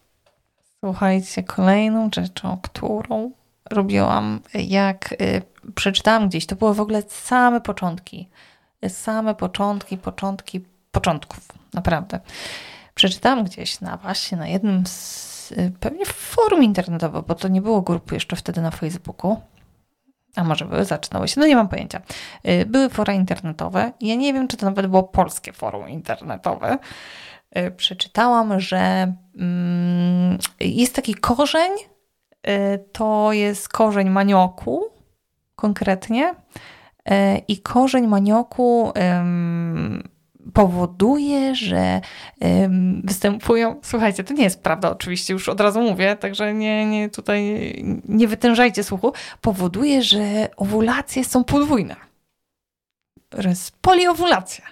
Słuchajcie, 0.80 1.44
kolejną 1.44 2.10
rzeczą, 2.16 2.58
którą 2.62 3.32
robiłam, 3.70 4.40
jak 4.54 5.12
y, 5.12 5.42
przeczytałam 5.76 6.30
gdzieś, 6.30 6.46
to 6.46 6.56
były 6.56 6.74
w 6.74 6.80
ogóle 6.80 7.04
same 7.08 7.62
początki. 7.62 8.30
Same 8.88 9.36
początki, 9.36 9.98
początki 9.98 10.66
początków, 10.96 11.40
naprawdę. 11.74 12.20
Przeczytałam 12.96 13.44
gdzieś 13.44 13.82
na 13.82 13.98
właśnie 13.98 14.38
na 14.38 14.48
jednym 14.48 14.88
z 14.88 15.54
pewnie 15.80 16.06
forum 16.06 16.64
internetowym, 16.64 17.24
bo 17.28 17.36
to 17.36 17.48
nie 17.48 17.62
było 17.62 17.82
grupy 17.82 18.16
jeszcze 18.16 18.36
wtedy 18.36 18.62
na 18.62 18.72
Facebooku. 18.72 19.42
A 20.36 20.44
może 20.44 20.66
były, 20.66 20.86
zaczynały 20.86 21.28
się, 21.28 21.40
no 21.40 21.48
nie 21.48 21.56
mam 21.56 21.68
pojęcia. 21.68 22.02
Y, 22.48 22.66
były 22.66 22.90
fora 22.90 23.14
internetowe. 23.14 23.92
Ja 24.02 24.16
nie 24.16 24.34
wiem, 24.34 24.48
czy 24.48 24.58
to 24.58 24.66
nawet 24.66 24.88
było 24.88 25.04
polskie 25.04 25.54
forum 25.54 25.90
internetowe. 25.90 26.78
Y, 27.58 27.72
przeczytałam, 27.72 28.60
że 28.60 29.14
mm, 29.38 30.38
jest 30.60 30.96
taki 30.96 31.16
korzeń, 31.16 31.72
y, 32.48 32.86
to 32.92 33.34
jest 33.34 33.70
korzeń 33.70 34.10
manioku 34.10 34.84
konkretnie. 35.56 36.36
I 37.48 37.62
korzeń 37.62 38.08
manioku 38.08 38.94
powoduje, 40.54 41.56
że 41.56 42.02
występują. 43.04 43.80
Słuchajcie, 43.84 44.24
to 44.24 44.34
nie 44.34 44.44
jest 44.44 44.64
prawda, 44.64 44.92
oczywiście, 44.92 45.34
już 45.34 45.50
od 45.50 45.62
razu 45.62 45.82
mówię, 45.82 46.16
także 46.16 46.54
nie, 46.54 46.86
nie 46.86 47.10
tutaj 47.10 47.44
nie 48.06 48.28
wytężajcie 48.28 48.84
słuchu. 48.84 49.14
Powoduje, 49.42 50.04
że 50.04 50.48
owulacje 50.58 51.24
są 51.24 51.44
podwójne. 51.44 51.96
Jest 53.44 53.78
poliowulacja. 53.82 54.66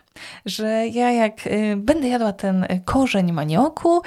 Że 0.46 0.88
ja 0.88 1.12
jak 1.12 1.48
y, 1.48 1.75
będę 1.77 2.08
jadła 2.08 2.34
ten 2.34 2.68
korzeń 2.86 3.32
manioku, 3.32 4.01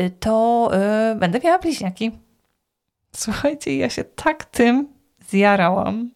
y, 0.00 0.10
to 0.10 0.70
y, 1.12 1.14
będę 1.14 1.40
miała 1.44 1.58
bliźniaki. 1.58 2.10
Słuchajcie, 3.16 3.76
ja 3.76 3.90
się 3.90 4.04
tak 4.04 4.44
tym 4.44 4.88
zjarałam. 5.28 6.10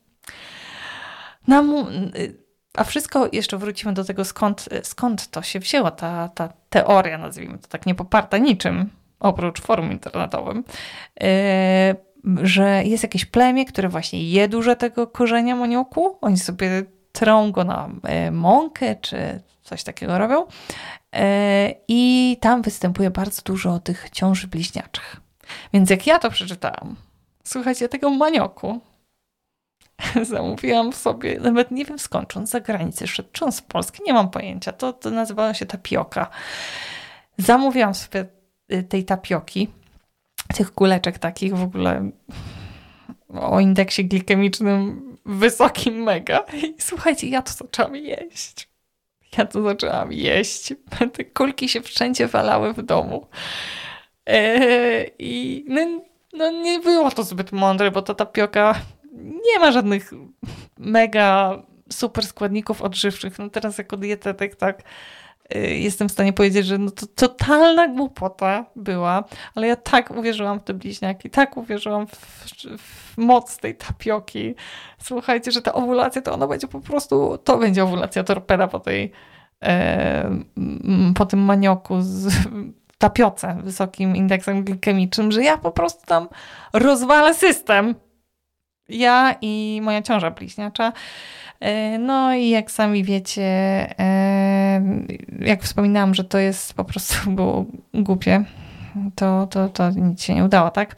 Na 1.49 1.63
mu, 1.63 1.89
y, 1.89 2.46
a 2.77 2.85
wszystko, 2.85 3.29
jeszcze 3.33 3.59
wrócimy 3.59 3.93
do 3.93 4.05
tego, 4.05 4.25
skąd, 4.25 4.69
skąd 4.83 5.31
to 5.31 5.43
się 5.43 5.59
wzięła, 5.61 5.91
ta, 5.91 6.29
ta 6.29 6.53
teoria, 6.71 7.19
nazwijmy 7.19 7.59
to 7.59 7.69
tak, 7.69 7.87
nie 7.87 7.95
poparta 7.95 8.39
niczym, 8.39 8.91
oprócz 9.21 9.61
forum 9.61 9.93
internetowym, 9.93 10.65
yy, 11.21 11.27
że 12.47 12.85
jest 12.85 13.03
jakieś 13.03 13.25
plemię, 13.25 13.65
które 13.65 13.89
właśnie 13.89 14.31
je 14.31 14.49
dużo 14.49 14.77
tego 14.77 15.07
korzenia 15.07 15.57
monioku, 15.57 16.19
oni 16.21 16.39
sobie 16.39 16.83
trą 17.13 17.53
go 17.53 17.65
na 17.65 17.89
yy, 18.25 18.31
mąkę, 18.31 18.97
czy 18.97 19.41
coś 19.63 19.85
takiego 19.85 20.19
robią 20.19 20.41
yy, 21.13 21.21
i 21.89 22.37
tam 22.41 22.63
występuje 22.63 23.11
bardzo 23.11 23.43
dużo 23.43 23.79
tych 23.79 24.11
ciąży 24.11 24.49
bliźniaczych. 24.49 25.17
Więc 25.73 25.91
jak 25.91 26.07
ja 26.07 26.19
to 26.19 26.31
przeczytałam, 26.31 26.97
słuchajcie, 27.45 27.89
tego 27.89 28.11
manioku, 28.11 28.81
zamówiłam 30.23 30.93
sobie, 30.93 31.41
nawet 31.41 31.71
nie 31.71 31.85
wiem 31.85 31.99
skąd, 31.99 32.37
on 32.37 32.47
z 32.47 33.07
szedł, 33.07 33.29
czy 33.33 33.45
on 33.45 33.53
z 33.53 33.63
Polski, 33.63 34.03
nie 34.07 34.13
mam 34.13 34.31
pojęcia. 34.31 34.73
To, 34.73 34.93
to 34.93 35.11
nazywało 35.11 35.55
się 35.55 35.67
tapioka. 35.67 36.31
Zamówiłam 37.39 37.95
sobie 37.95 38.27
y, 38.73 38.83
tej 38.83 39.05
tapioki, 39.05 39.69
tych 40.55 40.73
kuleczek 40.73 41.19
takich 41.19 41.57
w 41.57 41.63
ogóle 41.63 42.11
o 43.29 43.61
indeksie 43.61 44.05
glikemicznym 44.05 45.03
wysokim 45.25 45.95
mega. 45.95 46.45
I 46.55 46.75
słuchajcie, 46.79 47.29
ja 47.29 47.43
to 47.43 47.53
zaczęłam 47.53 47.97
jeść. 47.97 48.69
Ja 49.39 49.47
to 49.47 49.63
zaczęłam 49.63 50.13
jeść. 50.13 50.75
Te 51.13 51.25
kulki 51.25 51.69
się 51.69 51.83
wszędzie 51.83 52.27
walały 52.27 52.73
w 52.73 52.83
domu. 52.83 53.27
Eee, 54.27 55.11
I 55.19 55.65
no, 55.69 55.81
no, 56.33 56.51
nie 56.51 56.79
było 56.79 57.11
to 57.11 57.25
zbyt 57.25 57.53
mądre, 57.53 57.91
bo 57.91 58.03
ta 58.03 58.15
tapioka 58.15 58.75
nie 59.23 59.61
ma 59.61 59.73
żadnych 59.73 60.11
mega 60.79 61.63
super 61.93 62.27
składników 62.27 62.83
odżywczych. 62.83 63.39
No 63.39 63.51
teraz 63.51 63.79
jako 63.79 63.97
dietetyk 63.97 64.57
tak 64.57 64.83
y, 65.55 65.59
jestem 65.59 66.09
w 66.09 66.13
stanie 66.13 66.33
powiedzieć, 66.33 66.67
że 66.67 66.79
no 66.79 66.91
to 66.91 67.07
totalna 67.07 67.89
głupota 67.89 68.67
była, 68.77 69.25
ale 69.55 69.67
ja 69.67 69.77
tak 69.77 70.11
uwierzyłam 70.11 70.61
w 70.61 70.65
te 70.65 70.75
bliźniaki, 70.75 71.31
tak 71.31 71.57
uwierzyłam 71.57 72.07
w, 72.07 72.17
w 72.79 73.19
moc 73.19 73.57
tej 73.57 73.75
tapioki. 73.75 74.55
Słuchajcie, 74.99 75.53
że 75.53 75.63
ta 75.63 75.73
owulacja 75.73 76.23
to 76.23 76.33
ona 76.33 76.47
będzie 76.47 76.69
po 76.69 76.81
prostu, 76.81 77.39
to 77.45 77.59
będzie 77.59 77.85
owulacja 77.85 78.25
torpeda 78.25 78.69
po 78.69 78.81
tej 78.81 79.13
e, 79.63 80.45
po 81.15 81.27
tym 81.27 81.41
manioku 81.41 81.97
z 82.01 82.35
tapioce 82.99 83.59
wysokim 83.63 84.17
indeksem 84.17 84.65
glikemicznym, 84.65 85.33
że 85.33 85.43
ja 85.43 85.59
po 85.59 85.71
prostu 85.71 86.07
tam 86.07 86.29
rozwalę 86.73 87.35
system. 87.35 87.95
Ja 88.89 89.35
i 89.41 89.81
moja 89.83 90.03
ciąża 90.03 90.31
bliźniacza. 90.31 90.93
E, 91.61 91.99
no 91.99 92.35
i 92.35 92.49
jak 92.49 92.71
sami 92.71 93.05
wiecie, 93.05 93.43
e, 93.99 94.83
jak 95.41 95.63
wspominałam, 95.63 96.15
że 96.15 96.25
to 96.25 96.39
jest 96.39 96.75
po 96.75 96.85
prostu 96.85 97.31
było 97.31 97.65
głupie, 97.95 98.45
to, 99.15 99.47
to, 99.47 99.69
to 99.69 99.91
nic 99.91 100.23
się 100.23 100.35
nie 100.35 100.45
udało, 100.45 100.71
tak? 100.71 100.97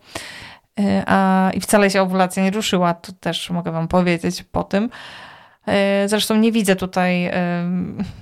E, 0.81 1.03
a, 1.07 1.51
I 1.55 1.61
wcale 1.61 1.91
się 1.91 2.03
owulacja 2.03 2.43
nie 2.43 2.51
ruszyła, 2.51 2.95
to 2.95 3.13
też 3.13 3.51
mogę 3.51 3.73
wam 3.73 3.89
powiedzieć 3.89 4.43
po 4.43 4.65
tym. 4.65 4.91
Zresztą 6.07 6.37
nie 6.37 6.53
widzę 6.53 6.77
tutaj, 6.77 7.31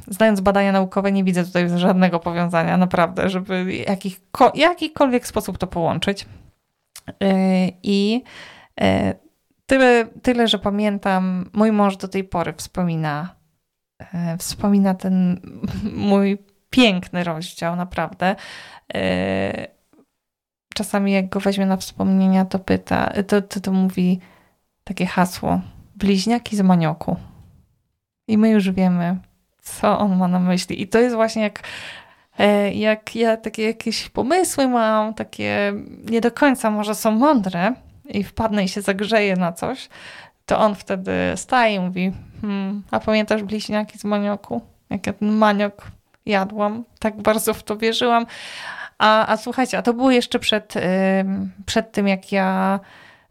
znając 0.08 0.40
badania 0.40 0.72
naukowe, 0.72 1.12
nie 1.12 1.24
widzę 1.24 1.44
tutaj 1.44 1.68
żadnego 1.76 2.20
powiązania, 2.20 2.76
naprawdę, 2.76 3.30
żeby 3.30 3.74
jakich, 3.74 4.20
jakikolwiek 4.54 5.26
sposób 5.26 5.58
to 5.58 5.66
połączyć. 5.66 6.26
I 7.82 8.22
Tyle, 9.66 10.06
tyle, 10.22 10.48
że 10.48 10.58
pamiętam, 10.58 11.50
mój 11.52 11.72
mąż 11.72 11.96
do 11.96 12.08
tej 12.08 12.24
pory 12.24 12.52
wspomina, 12.52 13.34
e, 13.98 14.36
wspomina 14.38 14.94
ten 14.94 15.40
mój 16.10 16.38
piękny 16.70 17.24
rozdział, 17.24 17.76
naprawdę. 17.76 18.36
E, 18.94 19.68
czasami 20.74 21.12
jak 21.12 21.28
go 21.28 21.40
weźmie 21.40 21.66
na 21.66 21.76
wspomnienia, 21.76 22.44
to 22.44 22.58
pyta, 22.58 23.12
to, 23.26 23.42
to, 23.42 23.60
to 23.60 23.72
mówi 23.72 24.20
takie 24.84 25.06
hasło, 25.06 25.60
bliźniaki 25.96 26.56
z 26.56 26.60
manioku. 26.60 27.16
I 28.28 28.38
my 28.38 28.50
już 28.50 28.70
wiemy, 28.70 29.16
co 29.60 29.98
on 29.98 30.16
ma 30.16 30.28
na 30.28 30.40
myśli. 30.40 30.82
I 30.82 30.88
to 30.88 30.98
jest 30.98 31.14
właśnie 31.14 31.42
jak, 31.42 31.62
e, 32.38 32.74
jak 32.74 33.16
ja 33.16 33.36
takie 33.36 33.62
jakieś 33.62 34.08
pomysły 34.08 34.68
mam, 34.68 35.14
takie 35.14 35.72
nie 36.10 36.20
do 36.20 36.30
końca 36.30 36.70
może 36.70 36.94
są 36.94 37.10
mądre, 37.10 37.74
i 38.08 38.24
wpadnę 38.24 38.64
i 38.64 38.68
się 38.68 38.80
zagrzeję 38.82 39.36
na 39.36 39.52
coś, 39.52 39.88
to 40.46 40.58
on 40.58 40.74
wtedy 40.74 41.12
staje 41.36 41.74
i 41.74 41.80
mówi, 41.80 42.12
hmm, 42.40 42.82
a 42.90 43.00
pamiętasz 43.00 43.42
bliźniaki 43.42 43.98
z 43.98 44.04
manioku? 44.04 44.60
Jak 44.90 45.06
ja 45.06 45.12
ten 45.12 45.32
maniok 45.32 45.86
jadłam, 46.26 46.84
tak 46.98 47.22
bardzo 47.22 47.54
w 47.54 47.62
to 47.62 47.76
wierzyłam. 47.76 48.26
A, 48.98 49.26
a 49.26 49.36
słuchajcie, 49.36 49.78
a 49.78 49.82
to 49.82 49.94
było 49.94 50.10
jeszcze 50.10 50.38
przed, 50.38 50.74
przed 51.66 51.92
tym, 51.92 52.08
jak 52.08 52.32
ja 52.32 52.80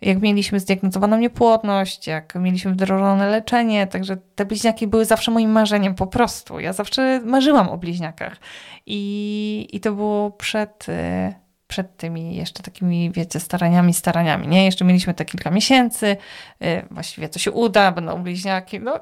jak 0.01 0.21
mieliśmy 0.21 0.59
zdiagnozowaną 0.59 1.17
niepłodność, 1.17 2.07
jak 2.07 2.35
mieliśmy 2.35 2.71
wdrożone 2.71 3.29
leczenie, 3.29 3.87
także 3.87 4.17
te 4.35 4.45
bliźniaki 4.45 4.87
były 4.87 5.05
zawsze 5.05 5.31
moim 5.31 5.51
marzeniem 5.51 5.95
po 5.95 6.07
prostu. 6.07 6.59
Ja 6.59 6.73
zawsze 6.73 7.21
marzyłam 7.25 7.69
o 7.69 7.77
bliźniakach. 7.77 8.37
I, 8.85 9.67
i 9.71 9.79
to 9.79 9.91
było 9.91 10.31
przed, 10.31 10.87
yy, 10.87 11.33
przed 11.75 11.97
tymi 11.97 12.35
jeszcze 12.35 12.63
takimi, 12.63 13.11
wiecie, 13.11 13.39
staraniami, 13.39 13.93
staraniami, 13.93 14.47
nie? 14.47 14.65
Jeszcze 14.65 14.85
mieliśmy 14.85 15.13
te 15.13 15.25
kilka 15.25 15.51
miesięcy, 15.51 16.17
yy, 16.59 16.85
właściwie 16.91 17.29
to 17.29 17.39
się 17.39 17.51
uda, 17.51 17.91
będą 17.91 18.23
bliźniaki, 18.23 18.79
no 18.79 18.99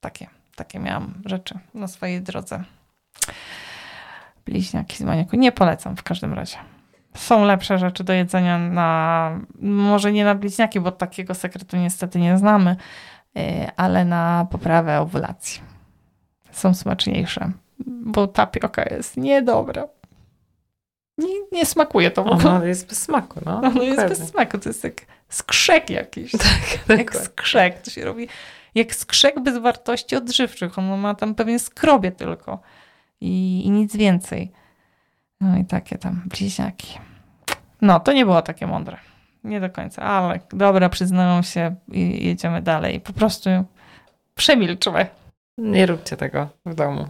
takie, 0.00 0.26
takie 0.56 0.78
miałam 0.78 1.22
rzeczy 1.24 1.58
na 1.74 1.88
swojej 1.88 2.22
drodze. 2.22 2.64
Bliźniaki 4.46 4.96
z 4.96 5.00
maniaku. 5.00 5.36
Nie 5.36 5.52
polecam 5.52 5.96
w 5.96 6.02
każdym 6.02 6.32
razie. 6.34 6.56
Są 7.14 7.44
lepsze 7.44 7.78
rzeczy 7.78 8.04
do 8.04 8.12
jedzenia 8.12 8.58
na, 8.58 9.40
może 9.60 10.12
nie 10.12 10.24
na 10.24 10.34
bliźniaki, 10.34 10.80
bo 10.80 10.92
takiego 10.92 11.34
sekretu 11.34 11.76
niestety 11.76 12.18
nie 12.18 12.38
znamy, 12.38 12.76
yy, 13.34 13.42
ale 13.76 14.04
na 14.04 14.46
poprawę 14.50 15.00
owulacji. 15.00 15.60
Są 16.50 16.74
smaczniejsze, 16.74 17.50
bo 17.86 18.26
tapioka 18.26 18.82
jest 18.82 19.16
niedobra 19.16 19.99
nie, 21.20 21.58
nie 21.58 21.66
smakuje 21.66 22.10
to 22.10 22.24
w 22.24 22.26
ogóle. 22.26 22.50
Ono 22.50 22.64
jest 22.64 22.88
bez 22.88 23.02
smaku, 23.02 23.40
no. 23.46 23.60
Ono 23.60 23.82
jest 23.82 24.08
bez 24.08 24.28
smaku, 24.28 24.58
to 24.58 24.68
jest 24.68 24.84
jak 24.84 25.06
skrzek 25.28 25.90
jakiś. 25.90 26.32
Tak, 26.32 26.98
jak 26.98 27.16
skrzek, 27.16 27.82
to 27.82 27.90
się 27.90 28.04
robi 28.04 28.28
jak 28.74 28.94
skrzek 28.94 29.40
bez 29.40 29.58
wartości 29.58 30.16
odżywczych. 30.16 30.78
Ono 30.78 30.96
ma 30.96 31.14
tam 31.14 31.34
pewnie 31.34 31.58
skrobie 31.58 32.12
tylko 32.12 32.60
i, 33.20 33.62
i 33.66 33.70
nic 33.70 33.96
więcej. 33.96 34.52
No 35.40 35.58
i 35.58 35.64
takie 35.64 35.98
tam 35.98 36.22
bliźniaki. 36.26 36.98
No, 37.80 38.00
to 38.00 38.12
nie 38.12 38.24
było 38.24 38.42
takie 38.42 38.66
mądre. 38.66 38.96
Nie 39.44 39.60
do 39.60 39.70
końca, 39.70 40.02
ale 40.02 40.40
dobra, 40.52 40.88
przyznają 40.88 41.42
się 41.42 41.74
i 41.92 42.26
jedziemy 42.26 42.62
dalej. 42.62 43.00
Po 43.00 43.12
prostu 43.12 43.50
przemilczmy. 44.34 45.06
Nie 45.58 45.86
róbcie 45.86 46.16
tego 46.16 46.48
w 46.66 46.74
domu. 46.74 47.08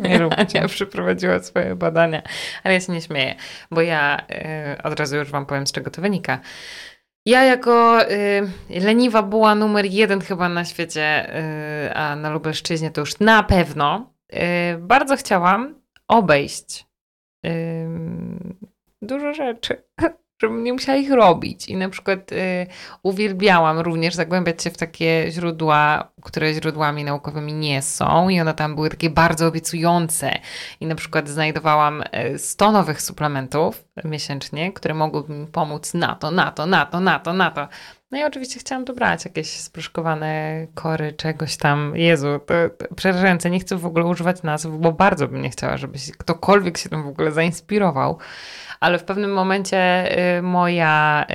Nie 0.00 0.18
róbcie. 0.18 0.38
Ania 0.58 0.68
przeprowadziła 0.68 1.40
swoje 1.40 1.76
badania. 1.76 2.22
Ale 2.64 2.74
ja 2.74 2.80
się 2.80 2.92
nie 2.92 3.00
śmieję, 3.00 3.34
bo 3.70 3.80
ja 3.82 4.26
y, 4.78 4.82
od 4.82 5.00
razu 5.00 5.16
już 5.16 5.30
wam 5.30 5.46
powiem, 5.46 5.66
z 5.66 5.72
czego 5.72 5.90
to 5.90 6.02
wynika. 6.02 6.40
Ja 7.26 7.44
jako 7.44 8.02
y, 8.10 8.80
leniwa 8.80 9.22
była 9.22 9.54
numer 9.54 9.84
jeden 9.84 10.20
chyba 10.20 10.48
na 10.48 10.64
świecie, 10.64 11.36
y, 11.86 11.94
a 11.94 12.16
na 12.16 12.30
Lubelszczyźnie 12.30 12.90
to 12.90 13.00
już 13.00 13.20
na 13.20 13.42
pewno, 13.42 14.12
y, 14.32 14.38
bardzo 14.78 15.16
chciałam 15.16 15.80
obejść 16.08 16.88
dużo 19.02 19.34
rzeczy 19.34 19.82
żebym 20.42 20.64
nie 20.64 20.72
musiała 20.72 20.98
ich 20.98 21.12
robić. 21.12 21.68
I 21.68 21.76
na 21.76 21.88
przykład 21.88 22.32
y, 22.32 22.66
uwielbiałam 23.02 23.78
również 23.78 24.14
zagłębiać 24.14 24.62
się 24.62 24.70
w 24.70 24.76
takie 24.76 25.26
źródła, 25.30 26.08
które 26.22 26.54
źródłami 26.54 27.04
naukowymi 27.04 27.52
nie 27.52 27.82
są 27.82 28.28
i 28.28 28.40
one 28.40 28.54
tam 28.54 28.74
były 28.74 28.90
takie 28.90 29.10
bardzo 29.10 29.46
obiecujące. 29.46 30.30
I 30.80 30.86
na 30.86 30.94
przykład 30.94 31.28
znajdowałam 31.28 32.04
100 32.36 32.68
y, 32.68 32.72
nowych 32.72 33.02
suplementów 33.02 33.84
miesięcznie, 34.04 34.72
które 34.72 34.94
mogłyby 34.94 35.32
mi 35.32 35.46
pomóc 35.46 35.94
na 35.94 36.14
to, 36.14 36.30
na 36.30 36.52
to, 36.52 36.66
na 36.66 36.86
to, 36.86 37.00
na 37.00 37.18
to, 37.18 37.32
na 37.32 37.50
to. 37.50 37.68
No 38.10 38.18
i 38.18 38.24
oczywiście 38.24 38.60
chciałam 38.60 38.84
to 38.84 38.94
brać, 38.94 39.24
jakieś 39.24 39.50
sproszkowane 39.50 40.66
kory, 40.74 41.12
czegoś 41.12 41.56
tam. 41.56 41.92
Jezu, 41.96 42.26
to, 42.46 42.54
to 42.70 42.94
przerażające. 42.94 43.50
Nie 43.50 43.60
chcę 43.60 43.76
w 43.76 43.86
ogóle 43.86 44.04
używać 44.04 44.42
nazw, 44.42 44.66
bo 44.78 44.92
bardzo 44.92 45.28
bym 45.28 45.42
nie 45.42 45.50
chciała, 45.50 45.76
żeby 45.76 45.98
ktokolwiek 46.18 46.78
się 46.78 46.88
tym 46.88 47.02
w 47.02 47.08
ogóle 47.08 47.32
zainspirował 47.32 48.18
ale 48.80 48.98
w 48.98 49.04
pewnym 49.04 49.32
momencie 49.32 50.08
y, 50.38 50.42
moja 50.42 51.26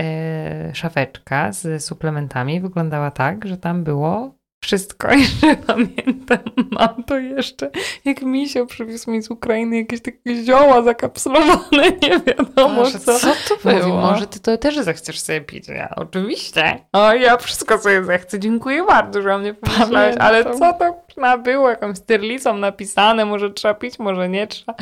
y, 0.71 0.75
szafeczka 0.75 1.51
z 1.51 1.85
suplementami 1.85 2.61
wyglądała 2.61 3.11
tak, 3.11 3.45
że 3.45 3.57
tam 3.57 3.83
było 3.83 4.35
wszystko. 4.63 5.13
Jeszcze 5.23 5.55
pamiętam, 5.55 6.39
mam 6.71 7.03
to 7.03 7.17
jeszcze, 7.17 7.69
jak 8.05 8.21
misio 8.21 8.65
przywiózł 8.65 9.11
mi 9.11 9.21
z 9.21 9.31
Ukrainy 9.31 9.77
jakieś 9.77 10.01
takie 10.01 10.43
zioła 10.43 10.81
zakapsulowane, 10.81 11.91
nie 12.03 12.19
wiadomo 12.19 12.75
Boże, 12.75 12.99
co. 12.99 13.19
Co 13.19 13.33
to 13.49 13.69
było? 13.69 13.79
Mówi, 13.79 13.91
może 13.91 14.27
ty 14.27 14.39
to 14.39 14.57
też 14.57 14.77
zechcesz 14.79 15.19
sobie 15.19 15.41
pić. 15.41 15.67
Ja, 15.67 15.89
oczywiście. 15.95 16.79
O, 16.93 17.13
ja 17.13 17.37
wszystko 17.37 17.77
sobie 17.77 18.03
zechcę. 18.03 18.39
Dziękuję 18.39 18.83
bardzo, 18.83 19.21
że 19.21 19.35
o 19.35 19.37
mnie 19.37 19.53
pomyślałeś. 19.53 20.15
Ale 20.19 20.43
co 20.43 20.73
to 20.73 21.03
było? 21.43 21.69
Jakąś 21.69 21.97
styrlicą 21.97 22.57
napisane, 22.57 23.25
może 23.25 23.51
trzeba 23.51 23.73
pić, 23.73 23.99
może 23.99 24.29
nie 24.29 24.47
trzeba. 24.47 24.75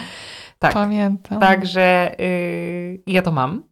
Tak. 0.60 0.74
Pamiętam. 0.74 1.40
Także 1.40 2.16
yy, 2.20 3.04
ja 3.08 3.22
to 3.22 3.32
mam. 3.32 3.64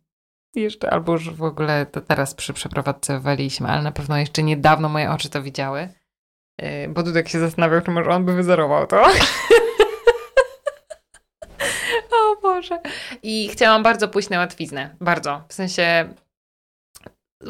Jeszcze, 0.55 0.89
albo 0.93 1.11
już 1.11 1.29
w 1.29 1.43
ogóle 1.43 1.85
to 1.85 2.01
teraz 2.01 2.33
przy 2.33 2.53
przeprowadzce 2.53 3.19
waliśmy, 3.19 3.67
ale 3.67 3.81
na 3.81 3.91
pewno 3.91 4.17
jeszcze 4.17 4.43
niedawno 4.43 4.89
moje 4.89 5.11
oczy 5.11 5.29
to 5.29 5.41
widziały. 5.41 5.89
Yy, 6.61 6.87
bo 6.89 7.03
Dudek 7.03 7.29
się 7.29 7.39
zastanawiał, 7.39 7.81
czy 7.81 7.91
może 7.91 8.09
on 8.09 8.25
by 8.25 8.33
wyzerował 8.33 8.87
to. 8.87 9.03
o 12.19 12.41
Boże. 12.41 12.79
I 13.23 13.49
chciałam 13.49 13.83
bardzo 13.83 14.07
pójść 14.07 14.29
na 14.29 14.37
łatwiznę. 14.37 14.95
Bardzo. 15.01 15.43
W 15.47 15.53
sensie 15.53 16.09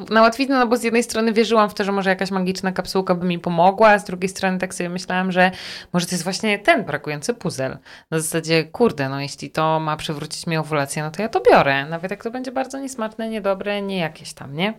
na 0.10 0.22
łatwiznę, 0.22 0.60
no 0.60 0.67
bo 0.67 0.78
z 0.78 0.84
jednej 0.84 1.04
strony 1.04 1.34
wierzyłam 1.34 1.69
w 1.69 1.74
to, 1.74 1.84
że 1.84 1.91
może 1.91 2.10
jakaś 2.10 2.32
magiczna 2.32 2.72
kapsułka 2.72 3.15
by 3.15 3.26
mi 3.26 3.39
pomogła, 3.39 3.89
a 3.89 4.00
z 4.00 4.06
drugiej 4.06 4.30
strony 4.30 4.58
tak 4.58 4.74
sobie 4.74 4.89
myślałam, 4.89 5.32
że 5.32 5.52
może 5.93 6.06
to 6.06 6.12
jest 6.12 6.24
właśnie 6.24 6.60
ten 6.60 6.84
brakujący 6.84 7.34
puzzle. 7.34 7.78
Na 8.12 8.19
zasadzie, 8.19 8.63
kurde, 8.63 9.10
no 9.10 9.22
jeśli 9.22 9.50
to 9.50 9.80
ma 9.80 9.98
przywrócić 9.98 10.48
mi 10.48 10.58
owulację, 10.58 11.04
no 11.04 11.12
to 11.12 11.22
ja 11.22 11.30
to 11.30 11.41
biorę. 11.52 11.86
Nawet 11.86 12.12
jak 12.12 12.24
to 12.24 12.32
będzie 12.32 12.52
bardzo 12.52 12.80
niesmaczne, 12.80 13.30
niedobre, 13.30 13.82
nie 13.82 13.98
jakieś 13.98 14.34
tam, 14.34 14.56
nie? 14.56 14.74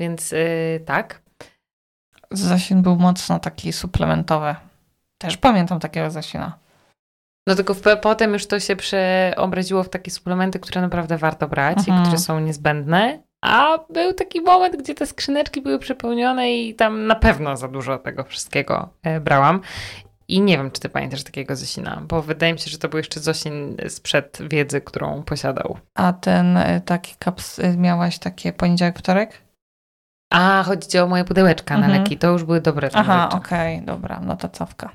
Więc 0.00 0.32
yy, 0.32 0.80
tak. 0.86 1.22
Zasin 2.36 2.82
był 2.82 2.96
mocno 2.96 3.38
taki 3.38 3.72
suplementowy. 3.72 4.54
Też 5.18 5.36
pamiętam 5.36 5.80
takiego 5.80 6.10
zasina. 6.10 6.58
No 7.46 7.54
tylko 7.54 7.74
w, 7.74 7.82
potem 8.02 8.32
już 8.32 8.46
to 8.46 8.60
się 8.60 8.76
przeobraziło 8.76 9.82
w 9.82 9.88
takie 9.88 10.10
suplementy, 10.10 10.58
które 10.58 10.80
naprawdę 10.80 11.18
warto 11.18 11.48
brać 11.48 11.78
mhm. 11.78 11.98
i 11.98 12.02
które 12.02 12.18
są 12.18 12.40
niezbędne. 12.40 13.22
A 13.44 13.78
był 13.90 14.12
taki 14.12 14.40
moment, 14.40 14.76
gdzie 14.76 14.94
te 14.94 15.06
skrzyneczki 15.06 15.62
były 15.62 15.78
przepełnione 15.78 16.52
i 16.52 16.74
tam 16.74 17.06
na 17.06 17.14
pewno 17.14 17.56
za 17.56 17.68
dużo 17.68 17.98
tego 17.98 18.24
wszystkiego 18.24 18.88
e, 19.02 19.20
brałam. 19.20 19.60
I 20.28 20.40
nie 20.40 20.56
wiem, 20.56 20.70
czy 20.70 20.80
ty 20.80 20.88
pamiętasz 20.88 21.22
takiego 21.22 21.56
Zosina, 21.56 22.02
bo 22.08 22.22
wydaje 22.22 22.52
mi 22.52 22.58
się, 22.58 22.70
że 22.70 22.78
to 22.78 22.88
był 22.88 22.98
jeszcze 22.98 23.20
Zosin 23.20 23.76
sprzed 23.88 24.38
wiedzy, 24.50 24.80
którą 24.80 25.22
posiadał. 25.22 25.78
A 25.94 26.12
ten 26.12 26.56
y, 26.56 26.80
taki 26.84 27.14
kaps, 27.18 27.58
y, 27.58 27.76
miałaś 27.76 28.18
takie 28.18 28.52
poniedziałek, 28.52 28.98
wtorek? 28.98 29.42
A, 30.32 30.62
chodzi 30.62 30.98
o 30.98 31.06
moje 31.06 31.24
pudełeczka 31.24 31.74
mhm. 31.74 31.92
na 31.92 31.98
leki. 31.98 32.18
To 32.18 32.30
już 32.30 32.44
były 32.44 32.60
dobre 32.60 32.88
Aha, 32.94 33.28
okej, 33.32 33.74
okay, 33.76 33.86
dobra, 33.86 34.20
no 34.20 34.36
to 34.36 34.48
cofka. 34.48 34.90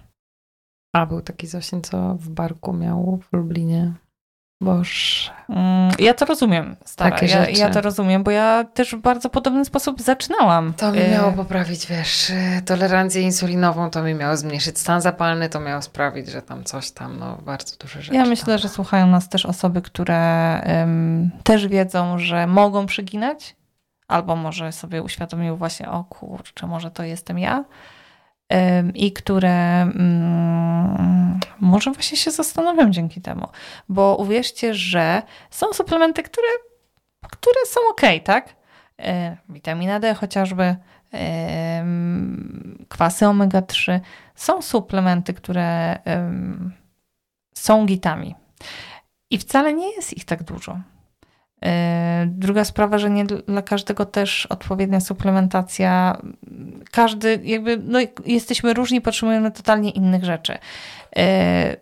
A, 0.95 1.05
był 1.05 1.21
taki 1.21 1.47
Zosin, 1.47 1.81
co 1.81 2.15
w 2.15 2.29
barku 2.29 2.73
miał 2.73 3.19
w 3.31 3.35
Lublinie. 3.37 3.93
Boż. 4.61 5.31
Mm, 5.49 5.91
ja 5.99 6.13
to 6.13 6.25
rozumiem, 6.25 6.75
stara. 6.85 7.11
Takie 7.11 7.25
ja, 7.25 7.49
ja, 7.49 7.69
to 7.69 7.81
rozumiem, 7.81 8.23
bo 8.23 8.31
ja 8.31 8.63
też 8.63 8.95
w 8.95 9.01
bardzo 9.01 9.29
podobny 9.29 9.65
sposób 9.65 10.01
zaczynałam. 10.01 10.73
To 10.73 10.91
mi 10.91 10.99
miało 11.11 11.31
y, 11.31 11.33
poprawić, 11.33 11.87
wiesz, 11.87 12.31
tolerancję 12.65 13.21
insulinową, 13.21 13.89
to 13.89 14.03
mi 14.03 14.13
miało 14.13 14.37
zmniejszyć 14.37 14.79
stan 14.79 15.01
zapalny, 15.01 15.49
to 15.49 15.59
miało 15.59 15.81
sprawić, 15.81 16.27
że 16.27 16.41
tam 16.41 16.63
coś 16.63 16.91
tam, 16.91 17.19
no 17.19 17.37
bardzo 17.45 17.77
duże 17.77 18.01
rzeczy. 18.01 18.17
Ja 18.17 18.25
myślę, 18.25 18.53
tam. 18.53 18.57
że 18.57 18.69
słuchają 18.69 19.07
nas 19.07 19.29
też 19.29 19.45
osoby, 19.45 19.81
które 19.81 20.61
um, 20.79 21.29
też 21.43 21.67
wiedzą, 21.67 22.19
że 22.19 22.47
mogą 22.47 22.85
przyginać, 22.85 23.55
albo 24.07 24.35
może 24.35 24.71
sobie 24.71 25.03
uświadomiły 25.03 25.57
właśnie, 25.57 25.89
o 25.89 26.03
kurczę, 26.03 26.67
może 26.67 26.91
to 26.91 27.03
jestem 27.03 27.39
ja 27.39 27.65
i 28.93 29.13
które 29.13 29.81
mm, 29.81 31.39
może 31.59 31.91
właśnie 31.91 32.17
się 32.17 32.31
zastanawiam 32.31 32.93
dzięki 32.93 33.21
temu. 33.21 33.47
Bo 33.89 34.15
uwierzcie, 34.15 34.73
że 34.73 35.21
są 35.49 35.73
suplementy, 35.73 36.23
które, 36.23 36.47
które 37.31 37.65
są 37.65 37.79
ok, 37.91 38.01
tak? 38.23 38.55
Witamina 39.49 39.99
D 39.99 40.13
chociażby, 40.13 40.75
kwasy 42.89 43.25
omega-3. 43.25 43.99
Są 44.35 44.61
suplementy, 44.61 45.33
które 45.33 45.99
są 47.55 47.85
gitami. 47.85 48.35
I 49.29 49.37
wcale 49.37 49.73
nie 49.73 49.95
jest 49.95 50.17
ich 50.17 50.25
tak 50.25 50.43
dużo. 50.43 50.79
E, 51.65 52.25
druga 52.29 52.63
sprawa, 52.63 52.97
że 52.97 53.09
nie 53.09 53.25
dla 53.25 53.61
każdego 53.61 54.05
też 54.05 54.45
odpowiednia 54.45 54.99
suplementacja. 54.99 56.21
Każdy, 56.91 57.39
jakby, 57.43 57.77
no, 57.77 57.99
jesteśmy 58.25 58.73
różni, 58.73 59.01
potrzebujemy 59.01 59.51
totalnie 59.51 59.89
innych 59.89 60.23
rzeczy. 60.23 60.57
E, 61.17 61.77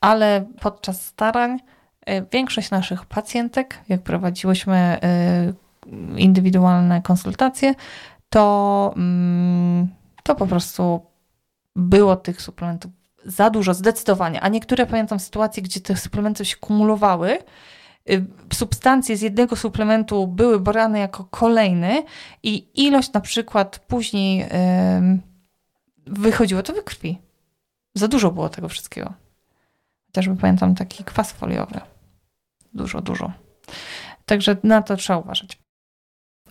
ale 0.00 0.44
podczas 0.60 1.06
starań 1.06 1.60
e, 2.06 2.22
większość 2.22 2.70
naszych 2.70 3.06
pacjentek, 3.06 3.78
jak 3.88 4.02
prowadziłyśmy 4.02 4.98
indywidualne 6.16 7.02
konsultacje, 7.02 7.74
to, 8.30 8.92
mm, 8.96 9.88
to 10.22 10.34
po 10.34 10.46
prostu 10.46 11.00
było 11.76 12.16
tych 12.16 12.42
suplementów 12.42 12.90
za 13.24 13.50
dużo, 13.50 13.74
zdecydowanie. 13.74 14.40
A 14.40 14.48
niektóre 14.48 14.86
pamiętam 14.86 15.20
sytuacje, 15.20 15.62
gdzie 15.62 15.80
te 15.80 15.96
suplementy 15.96 16.44
się 16.44 16.56
kumulowały 16.56 17.38
substancje 18.52 19.16
z 19.16 19.22
jednego 19.22 19.56
suplementu 19.56 20.26
były 20.26 20.60
brane 20.60 20.98
jako 20.98 21.24
kolejny 21.24 22.02
i 22.42 22.68
ilość 22.74 23.12
na 23.12 23.20
przykład 23.20 23.78
później 23.78 24.46
wychodziło 26.06 26.62
to 26.62 26.72
we 26.72 26.82
krwi. 26.82 27.18
Za 27.94 28.08
dużo 28.08 28.30
było 28.30 28.48
tego 28.48 28.68
wszystkiego. 28.68 29.12
Chociażby 30.06 30.36
pamiętam 30.36 30.74
taki 30.74 31.04
kwas 31.04 31.32
foliowy. 31.32 31.80
Dużo, 32.74 33.00
dużo. 33.00 33.32
Także 34.26 34.56
na 34.62 34.82
to 34.82 34.96
trzeba 34.96 35.18
uważać. 35.18 35.58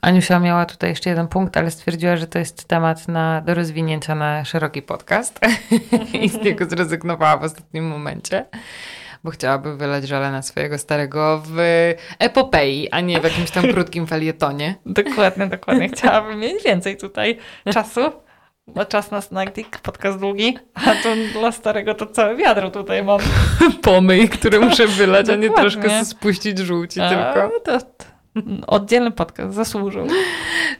Aniusia 0.02 0.40
miała 0.40 0.66
tutaj 0.66 0.90
jeszcze 0.90 1.10
jeden 1.10 1.28
punkt, 1.28 1.58
ale 1.58 1.72
stwierdziła, 1.72 2.18
że 2.18 2.28
to 2.28 2.40
jest 2.40 2.66
temat 2.68 3.08
na, 3.08 3.42
do 3.42 3.54
rozwinięcia 3.54 4.16
na 4.16 4.46
szeroki 4.46 4.82
podcast 4.82 5.40
i 6.22 6.30
z 6.30 6.36
niego 6.36 6.66
zrezygnowała 6.66 7.38
w 7.38 7.44
ostatnim 7.44 7.88
momencie 7.88 8.46
bo 9.26 9.32
chciałaby 9.32 9.78
wylać 9.78 10.08
żale 10.08 10.32
na 10.32 10.42
swojego 10.42 10.78
starego 10.78 11.44
w 11.46 11.60
epopei, 12.20 12.90
a 12.92 13.02
nie 13.02 13.22
w 13.22 13.24
jakimś 13.24 13.52
tam 13.52 13.64
krótkim 13.74 14.08
felietonie. 14.08 14.76
dokładnie, 14.86 15.48
dokładnie. 15.48 15.90
Chciałabym 15.94 16.40
mieć 16.40 16.64
więcej 16.64 16.98
tutaj 16.98 17.38
czasu. 17.74 18.02
Bo 18.68 18.86
czas 18.86 19.12
na 19.12 19.22
snack 19.22 19.80
podcast 19.84 20.20
długi, 20.20 20.58
a 20.74 20.96
to 20.96 21.10
dla 21.40 21.52
starego 21.52 21.94
to 21.94 22.06
całe 22.06 22.36
wiadro 22.36 22.72
tutaj 22.72 23.04
mam. 23.04 23.20
Pomyj, 23.82 24.30
które 24.30 24.60
muszę 24.60 24.88
wylać, 24.88 25.30
a 25.30 25.36
nie 25.36 25.50
troszkę 25.50 26.06
spuścić 26.06 26.60
żółci 26.60 27.02
a, 27.02 27.10
tylko. 27.10 27.60
To, 27.60 27.80
oddzielny 28.68 29.12
podcast 29.12 29.56
zasłużył. 29.56 30.08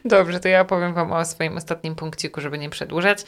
Dobrze, 0.04 0.40
to 0.40 0.48
ja 0.48 0.60
opowiem 0.60 0.94
Wam 0.94 1.12
o 1.12 1.24
swoim 1.24 1.56
ostatnim 1.56 1.94
punkciku, 1.94 2.40
żeby 2.40 2.58
nie 2.58 2.70
przedłużać 2.70 3.24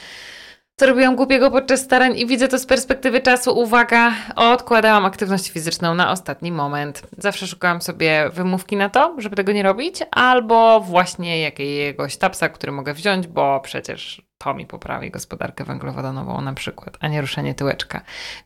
co 0.78 0.86
robiłam 0.86 1.16
głupiego 1.16 1.50
podczas 1.50 1.80
starań 1.80 2.18
i 2.18 2.26
widzę 2.26 2.48
to 2.48 2.58
z 2.58 2.66
perspektywy 2.66 3.20
czasu. 3.20 3.58
Uwaga, 3.58 4.12
odkładałam 4.36 5.04
aktywność 5.04 5.50
fizyczną 5.50 5.94
na 5.94 6.10
ostatni 6.10 6.52
moment. 6.52 7.02
Zawsze 7.18 7.46
szukałam 7.46 7.82
sobie 7.82 8.30
wymówki 8.32 8.76
na 8.76 8.88
to, 8.88 9.14
żeby 9.18 9.36
tego 9.36 9.52
nie 9.52 9.62
robić, 9.62 10.02
albo 10.10 10.80
właśnie 10.80 11.40
jakiegoś 11.40 12.16
tapsa, 12.16 12.48
który 12.48 12.72
mogę 12.72 12.94
wziąć, 12.94 13.26
bo 13.26 13.60
przecież 13.60 14.22
to 14.38 14.54
mi 14.54 14.66
poprawi 14.66 15.10
gospodarkę 15.10 15.64
węglowodanową 15.64 16.40
na 16.40 16.52
przykład, 16.52 16.96
a 17.00 17.08
nie 17.08 17.20
ruszenie 17.20 17.54
tyłeczka. 17.54 18.00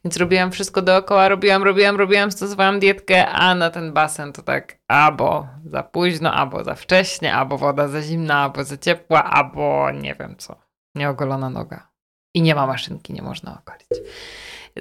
Więc 0.05 0.17
robiłam 0.17 0.53
wszystko 0.53 0.83
dookoła, 0.83 1.29
robiłam, 1.29 1.63
robiłam, 1.63 1.97
robiłam, 1.97 2.33
stosowałam 2.33 2.81
dietkę, 2.81 3.29
a 3.29 3.55
na 3.55 3.71
ten 3.71 3.93
basen 3.93 4.33
to 4.33 4.43
tak 4.43 4.79
albo 4.89 5.47
za 5.65 5.83
późno, 5.83 6.33
albo 6.33 6.65
za 6.65 6.75
wcześnie, 6.75 7.35
albo 7.35 7.59
woda 7.59 7.89
za 7.89 8.03
zimna, 8.03 8.35
albo 8.35 8.65
za 8.65 8.77
ciepła, 8.77 9.25
albo 9.25 9.91
nie 9.91 10.15
wiem 10.15 10.35
co. 10.39 10.57
Nieogolona 10.95 11.51
noga. 11.51 11.92
I 12.35 12.43
nie 12.43 12.55
ma 12.55 12.67
maszynki, 12.67 13.13
nie 13.13 13.23
można 13.23 13.59
okolić. 13.59 14.09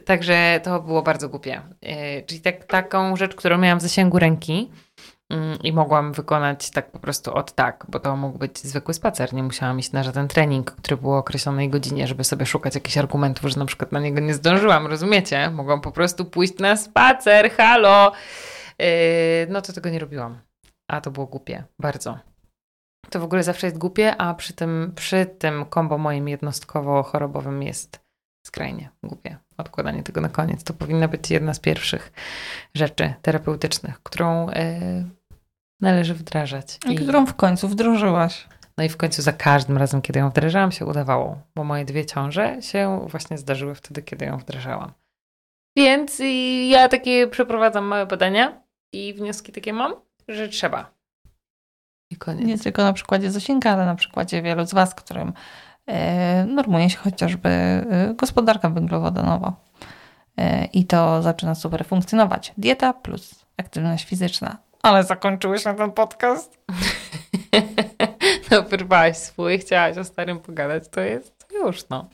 Także 0.05 0.59
to 0.63 0.79
było 0.79 1.01
bardzo 1.01 1.29
głupie. 1.29 1.61
Yy, 1.81 2.23
czyli 2.25 2.41
tak, 2.41 2.65
taką 2.65 3.15
rzecz, 3.15 3.35
którą 3.35 3.57
miałam 3.57 3.79
w 3.79 3.81
zasięgu 3.81 4.19
ręki 4.19 4.71
yy, 5.29 5.37
i 5.63 5.73
mogłam 5.73 6.13
wykonać 6.13 6.71
tak 6.71 6.91
po 6.91 6.99
prostu 6.99 7.33
od 7.33 7.51
tak, 7.51 7.85
bo 7.89 7.99
to 7.99 8.15
mógł 8.15 8.37
być 8.37 8.59
zwykły 8.59 8.93
spacer. 8.93 9.33
Nie 9.33 9.43
musiałam 9.43 9.79
iść 9.79 9.91
na 9.91 10.03
żaden 10.03 10.27
trening, 10.27 10.71
który 10.71 10.97
był 10.97 11.11
o 11.11 11.17
określonej 11.17 11.69
godzinie, 11.69 12.07
żeby 12.07 12.23
sobie 12.23 12.45
szukać 12.45 12.75
jakichś 12.75 12.97
argumentów, 12.97 13.49
że 13.51 13.59
na 13.59 13.65
przykład 13.65 13.91
na 13.91 13.99
niego 13.99 14.19
nie 14.19 14.33
zdążyłam, 14.33 14.87
rozumiecie? 14.87 15.49
Mogłam 15.49 15.81
po 15.81 15.91
prostu 15.91 16.25
pójść 16.25 16.57
na 16.57 16.77
spacer, 16.77 17.51
halo! 17.51 18.11
Yy, 18.79 18.85
no 19.49 19.61
to 19.61 19.73
tego 19.73 19.89
nie 19.89 19.99
robiłam. 19.99 20.41
A 20.87 21.01
to 21.01 21.11
było 21.11 21.25
głupie, 21.25 21.63
bardzo. 21.79 22.30
To 23.11 23.19
w 23.19 23.23
ogóle 23.23 23.43
zawsze 23.43 23.67
jest 23.67 23.77
głupie, 23.77 24.17
a 24.17 24.33
przy 24.33 24.53
tym, 24.53 24.91
przy 24.95 25.25
tym 25.25 25.65
kombo 25.65 25.97
moim 25.97 26.25
jednostkowo-chorobowym 26.25 27.63
jest 27.63 27.99
skrajnie 28.47 28.89
głupie. 29.03 29.37
Odkładanie 29.57 30.03
tego 30.03 30.21
na 30.21 30.29
koniec. 30.29 30.63
To 30.63 30.73
powinna 30.73 31.07
być 31.07 31.31
jedna 31.31 31.53
z 31.53 31.59
pierwszych 31.59 32.11
rzeczy 32.73 33.13
terapeutycznych, 33.21 34.03
którą 34.03 34.47
yy, 34.47 34.55
należy 35.81 36.13
wdrażać. 36.13 36.79
I, 36.89 36.93
I 36.93 36.95
którą 36.95 37.25
w 37.25 37.35
końcu 37.35 37.67
wdrożyłaś. 37.67 38.47
No 38.77 38.83
i 38.83 38.89
w 38.89 38.97
końcu 38.97 39.21
za 39.21 39.33
każdym 39.33 39.77
razem, 39.77 40.01
kiedy 40.01 40.19
ją 40.19 40.29
wdrażałam, 40.29 40.71
się 40.71 40.85
udawało, 40.85 41.41
bo 41.55 41.63
moje 41.63 41.85
dwie 41.85 42.05
ciąże 42.05 42.61
się 42.61 43.07
właśnie 43.07 43.37
zdarzyły 43.37 43.75
wtedy, 43.75 44.01
kiedy 44.01 44.25
ją 44.25 44.37
wdrażałam. 44.37 44.91
Więc 45.77 46.21
ja 46.69 46.89
takie 46.89 47.27
przeprowadzam 47.27 47.85
małe 47.85 48.05
badania 48.05 48.61
i 48.93 49.13
wnioski 49.13 49.51
takie 49.51 49.73
mam, 49.73 49.95
że 50.27 50.49
trzeba. 50.49 51.00
I 52.11 52.15
koniec. 52.15 52.47
Nie 52.47 52.57
tylko 52.57 52.83
na 52.83 52.93
przykładzie 52.93 53.31
Zosinka, 53.31 53.71
ale 53.71 53.85
na 53.85 53.95
przykładzie 53.95 54.41
wielu 54.41 54.65
z 54.65 54.73
Was, 54.73 54.95
którym 54.95 55.33
e, 55.87 56.45
normuje 56.45 56.89
się 56.89 56.97
chociażby 56.97 57.49
e, 57.49 58.13
gospodarka 58.15 58.69
węglowodanowa. 58.69 59.53
E, 60.37 60.65
I 60.65 60.85
to 60.85 61.21
zaczyna 61.21 61.55
super 61.55 61.85
funkcjonować. 61.85 62.53
Dieta 62.57 62.93
plus 62.93 63.45
aktywność 63.57 64.05
fizyczna. 64.05 64.57
Ale 64.83 65.03
zakończyłeś 65.03 65.65
na 65.65 65.73
ten 65.73 65.91
podcast? 65.91 66.57
no, 68.51 68.63
wyrwałaś 68.63 69.17
swój, 69.17 69.59
chciałaś 69.59 69.97
o 69.97 70.03
starym 70.03 70.39
pogadać, 70.39 70.83
to 70.89 71.01
jest 71.01 71.47
już, 71.53 71.89
no. 71.89 72.09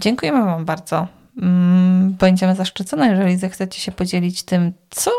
Dziękujemy 0.00 0.44
Wam 0.44 0.64
bardzo. 0.64 1.06
Mm, 1.42 2.10
będziemy 2.12 2.54
zaszczycone, 2.54 3.08
jeżeli 3.08 3.36
zechcecie 3.36 3.80
się 3.80 3.92
podzielić 3.92 4.42
tym, 4.42 4.72
co 4.90 5.10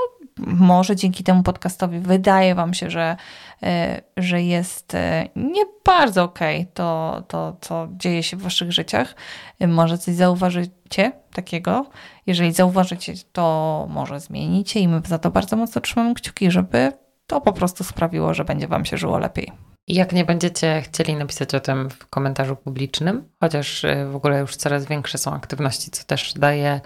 może 0.47 0.95
dzięki 0.95 1.23
temu 1.23 1.43
podcastowi 1.43 1.99
wydaje 1.99 2.55
Wam 2.55 2.73
się, 2.73 2.89
że, 2.89 3.17
e, 3.63 4.01
że 4.17 4.41
jest 4.41 4.95
e, 4.95 5.29
nie 5.35 5.63
bardzo 5.85 6.23
okej 6.23 6.61
okay 6.61 6.71
to, 6.73 7.23
to, 7.27 7.57
co 7.61 7.87
dzieje 7.91 8.23
się 8.23 8.37
w 8.37 8.41
Waszych 8.41 8.71
życiach. 8.71 9.15
E, 9.59 9.67
może 9.67 9.97
coś 9.97 10.15
zauważycie 10.15 11.11
takiego. 11.33 11.85
Jeżeli 12.27 12.53
zauważycie, 12.53 13.13
to 13.31 13.87
może 13.89 14.19
zmienicie 14.19 14.79
i 14.79 14.87
my 14.87 15.01
za 15.05 15.19
to 15.19 15.31
bardzo 15.31 15.55
mocno 15.55 15.81
trzymamy 15.81 16.13
kciuki, 16.13 16.51
żeby 16.51 16.91
to 17.27 17.41
po 17.41 17.53
prostu 17.53 17.83
sprawiło, 17.83 18.33
że 18.33 18.45
będzie 18.45 18.67
Wam 18.67 18.85
się 18.85 18.97
żyło 18.97 19.17
lepiej. 19.17 19.51
Jak 19.87 20.13
nie 20.13 20.25
będziecie 20.25 20.81
chcieli 20.81 21.15
napisać 21.15 21.55
o 21.55 21.59
tym 21.59 21.89
w 21.89 22.07
komentarzu 22.07 22.55
publicznym, 22.55 23.29
chociaż 23.39 23.85
w 24.11 24.15
ogóle 24.15 24.39
już 24.39 24.55
coraz 24.55 24.85
większe 24.85 25.17
są 25.17 25.33
aktywności, 25.33 25.91
co 25.91 26.03
też 26.03 26.33
daje 26.33 26.81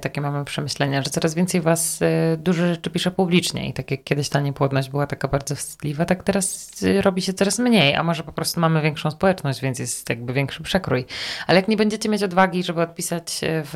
takie 0.00 0.20
mamy 0.20 0.44
przemyślenia, 0.44 1.02
że 1.02 1.10
coraz 1.10 1.34
więcej 1.34 1.60
was 1.60 2.02
e, 2.02 2.36
dużo 2.36 2.66
rzeczy 2.66 2.90
pisze 2.90 3.10
publicznie 3.10 3.68
i 3.68 3.72
tak 3.72 3.90
jak 3.90 4.04
kiedyś 4.04 4.28
ta 4.28 4.40
niepłodność 4.40 4.90
była 4.90 5.06
taka 5.06 5.28
bardzo 5.28 5.56
wstydliwa, 5.56 6.04
tak 6.04 6.22
teraz 6.22 6.70
e, 6.82 7.02
robi 7.02 7.22
się 7.22 7.32
coraz 7.32 7.58
mniej, 7.58 7.94
a 7.94 8.02
może 8.02 8.22
po 8.22 8.32
prostu 8.32 8.60
mamy 8.60 8.82
większą 8.82 9.10
społeczność, 9.10 9.60
więc 9.60 9.78
jest 9.78 10.08
jakby 10.08 10.32
większy 10.32 10.62
przekrój. 10.62 11.04
Ale 11.46 11.56
jak 11.56 11.68
nie 11.68 11.76
będziecie 11.76 12.08
mieć 12.08 12.22
odwagi, 12.22 12.62
żeby 12.62 12.80
odpisać 12.80 13.40
w 13.42 13.74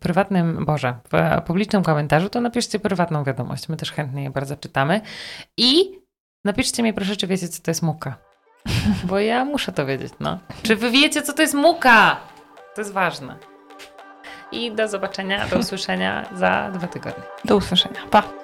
prywatnym, 0.00 0.64
Boże, 0.64 0.94
w 1.12 1.42
publicznym 1.42 1.82
komentarzu, 1.82 2.28
to 2.28 2.40
napiszcie 2.40 2.78
prywatną 2.78 3.24
wiadomość. 3.24 3.68
My 3.68 3.76
też 3.76 3.92
chętnie 3.92 4.22
je 4.22 4.30
bardzo 4.30 4.56
czytamy. 4.56 5.00
I 5.56 6.00
napiszcie 6.44 6.82
mi 6.82 6.92
proszę, 6.92 7.16
czy 7.16 7.26
wiecie, 7.26 7.48
co 7.48 7.62
to 7.62 7.70
jest 7.70 7.82
muka. 7.82 8.16
Bo 9.08 9.18
ja 9.18 9.44
muszę 9.44 9.72
to 9.72 9.86
wiedzieć, 9.86 10.12
no. 10.20 10.38
Czy 10.62 10.76
wy 10.76 10.90
wiecie, 10.90 11.22
co 11.22 11.32
to 11.32 11.42
jest 11.42 11.54
muka? 11.54 12.16
To 12.74 12.80
jest 12.80 12.92
ważne. 12.92 13.53
I 14.54 14.72
do 14.72 14.88
zobaczenia, 14.88 15.46
do 15.48 15.58
usłyszenia 15.58 16.28
za 16.36 16.70
dwa 16.74 16.86
tygodnie. 16.86 17.24
Do 17.44 17.56
usłyszenia. 17.56 18.00
Pa! 18.10 18.43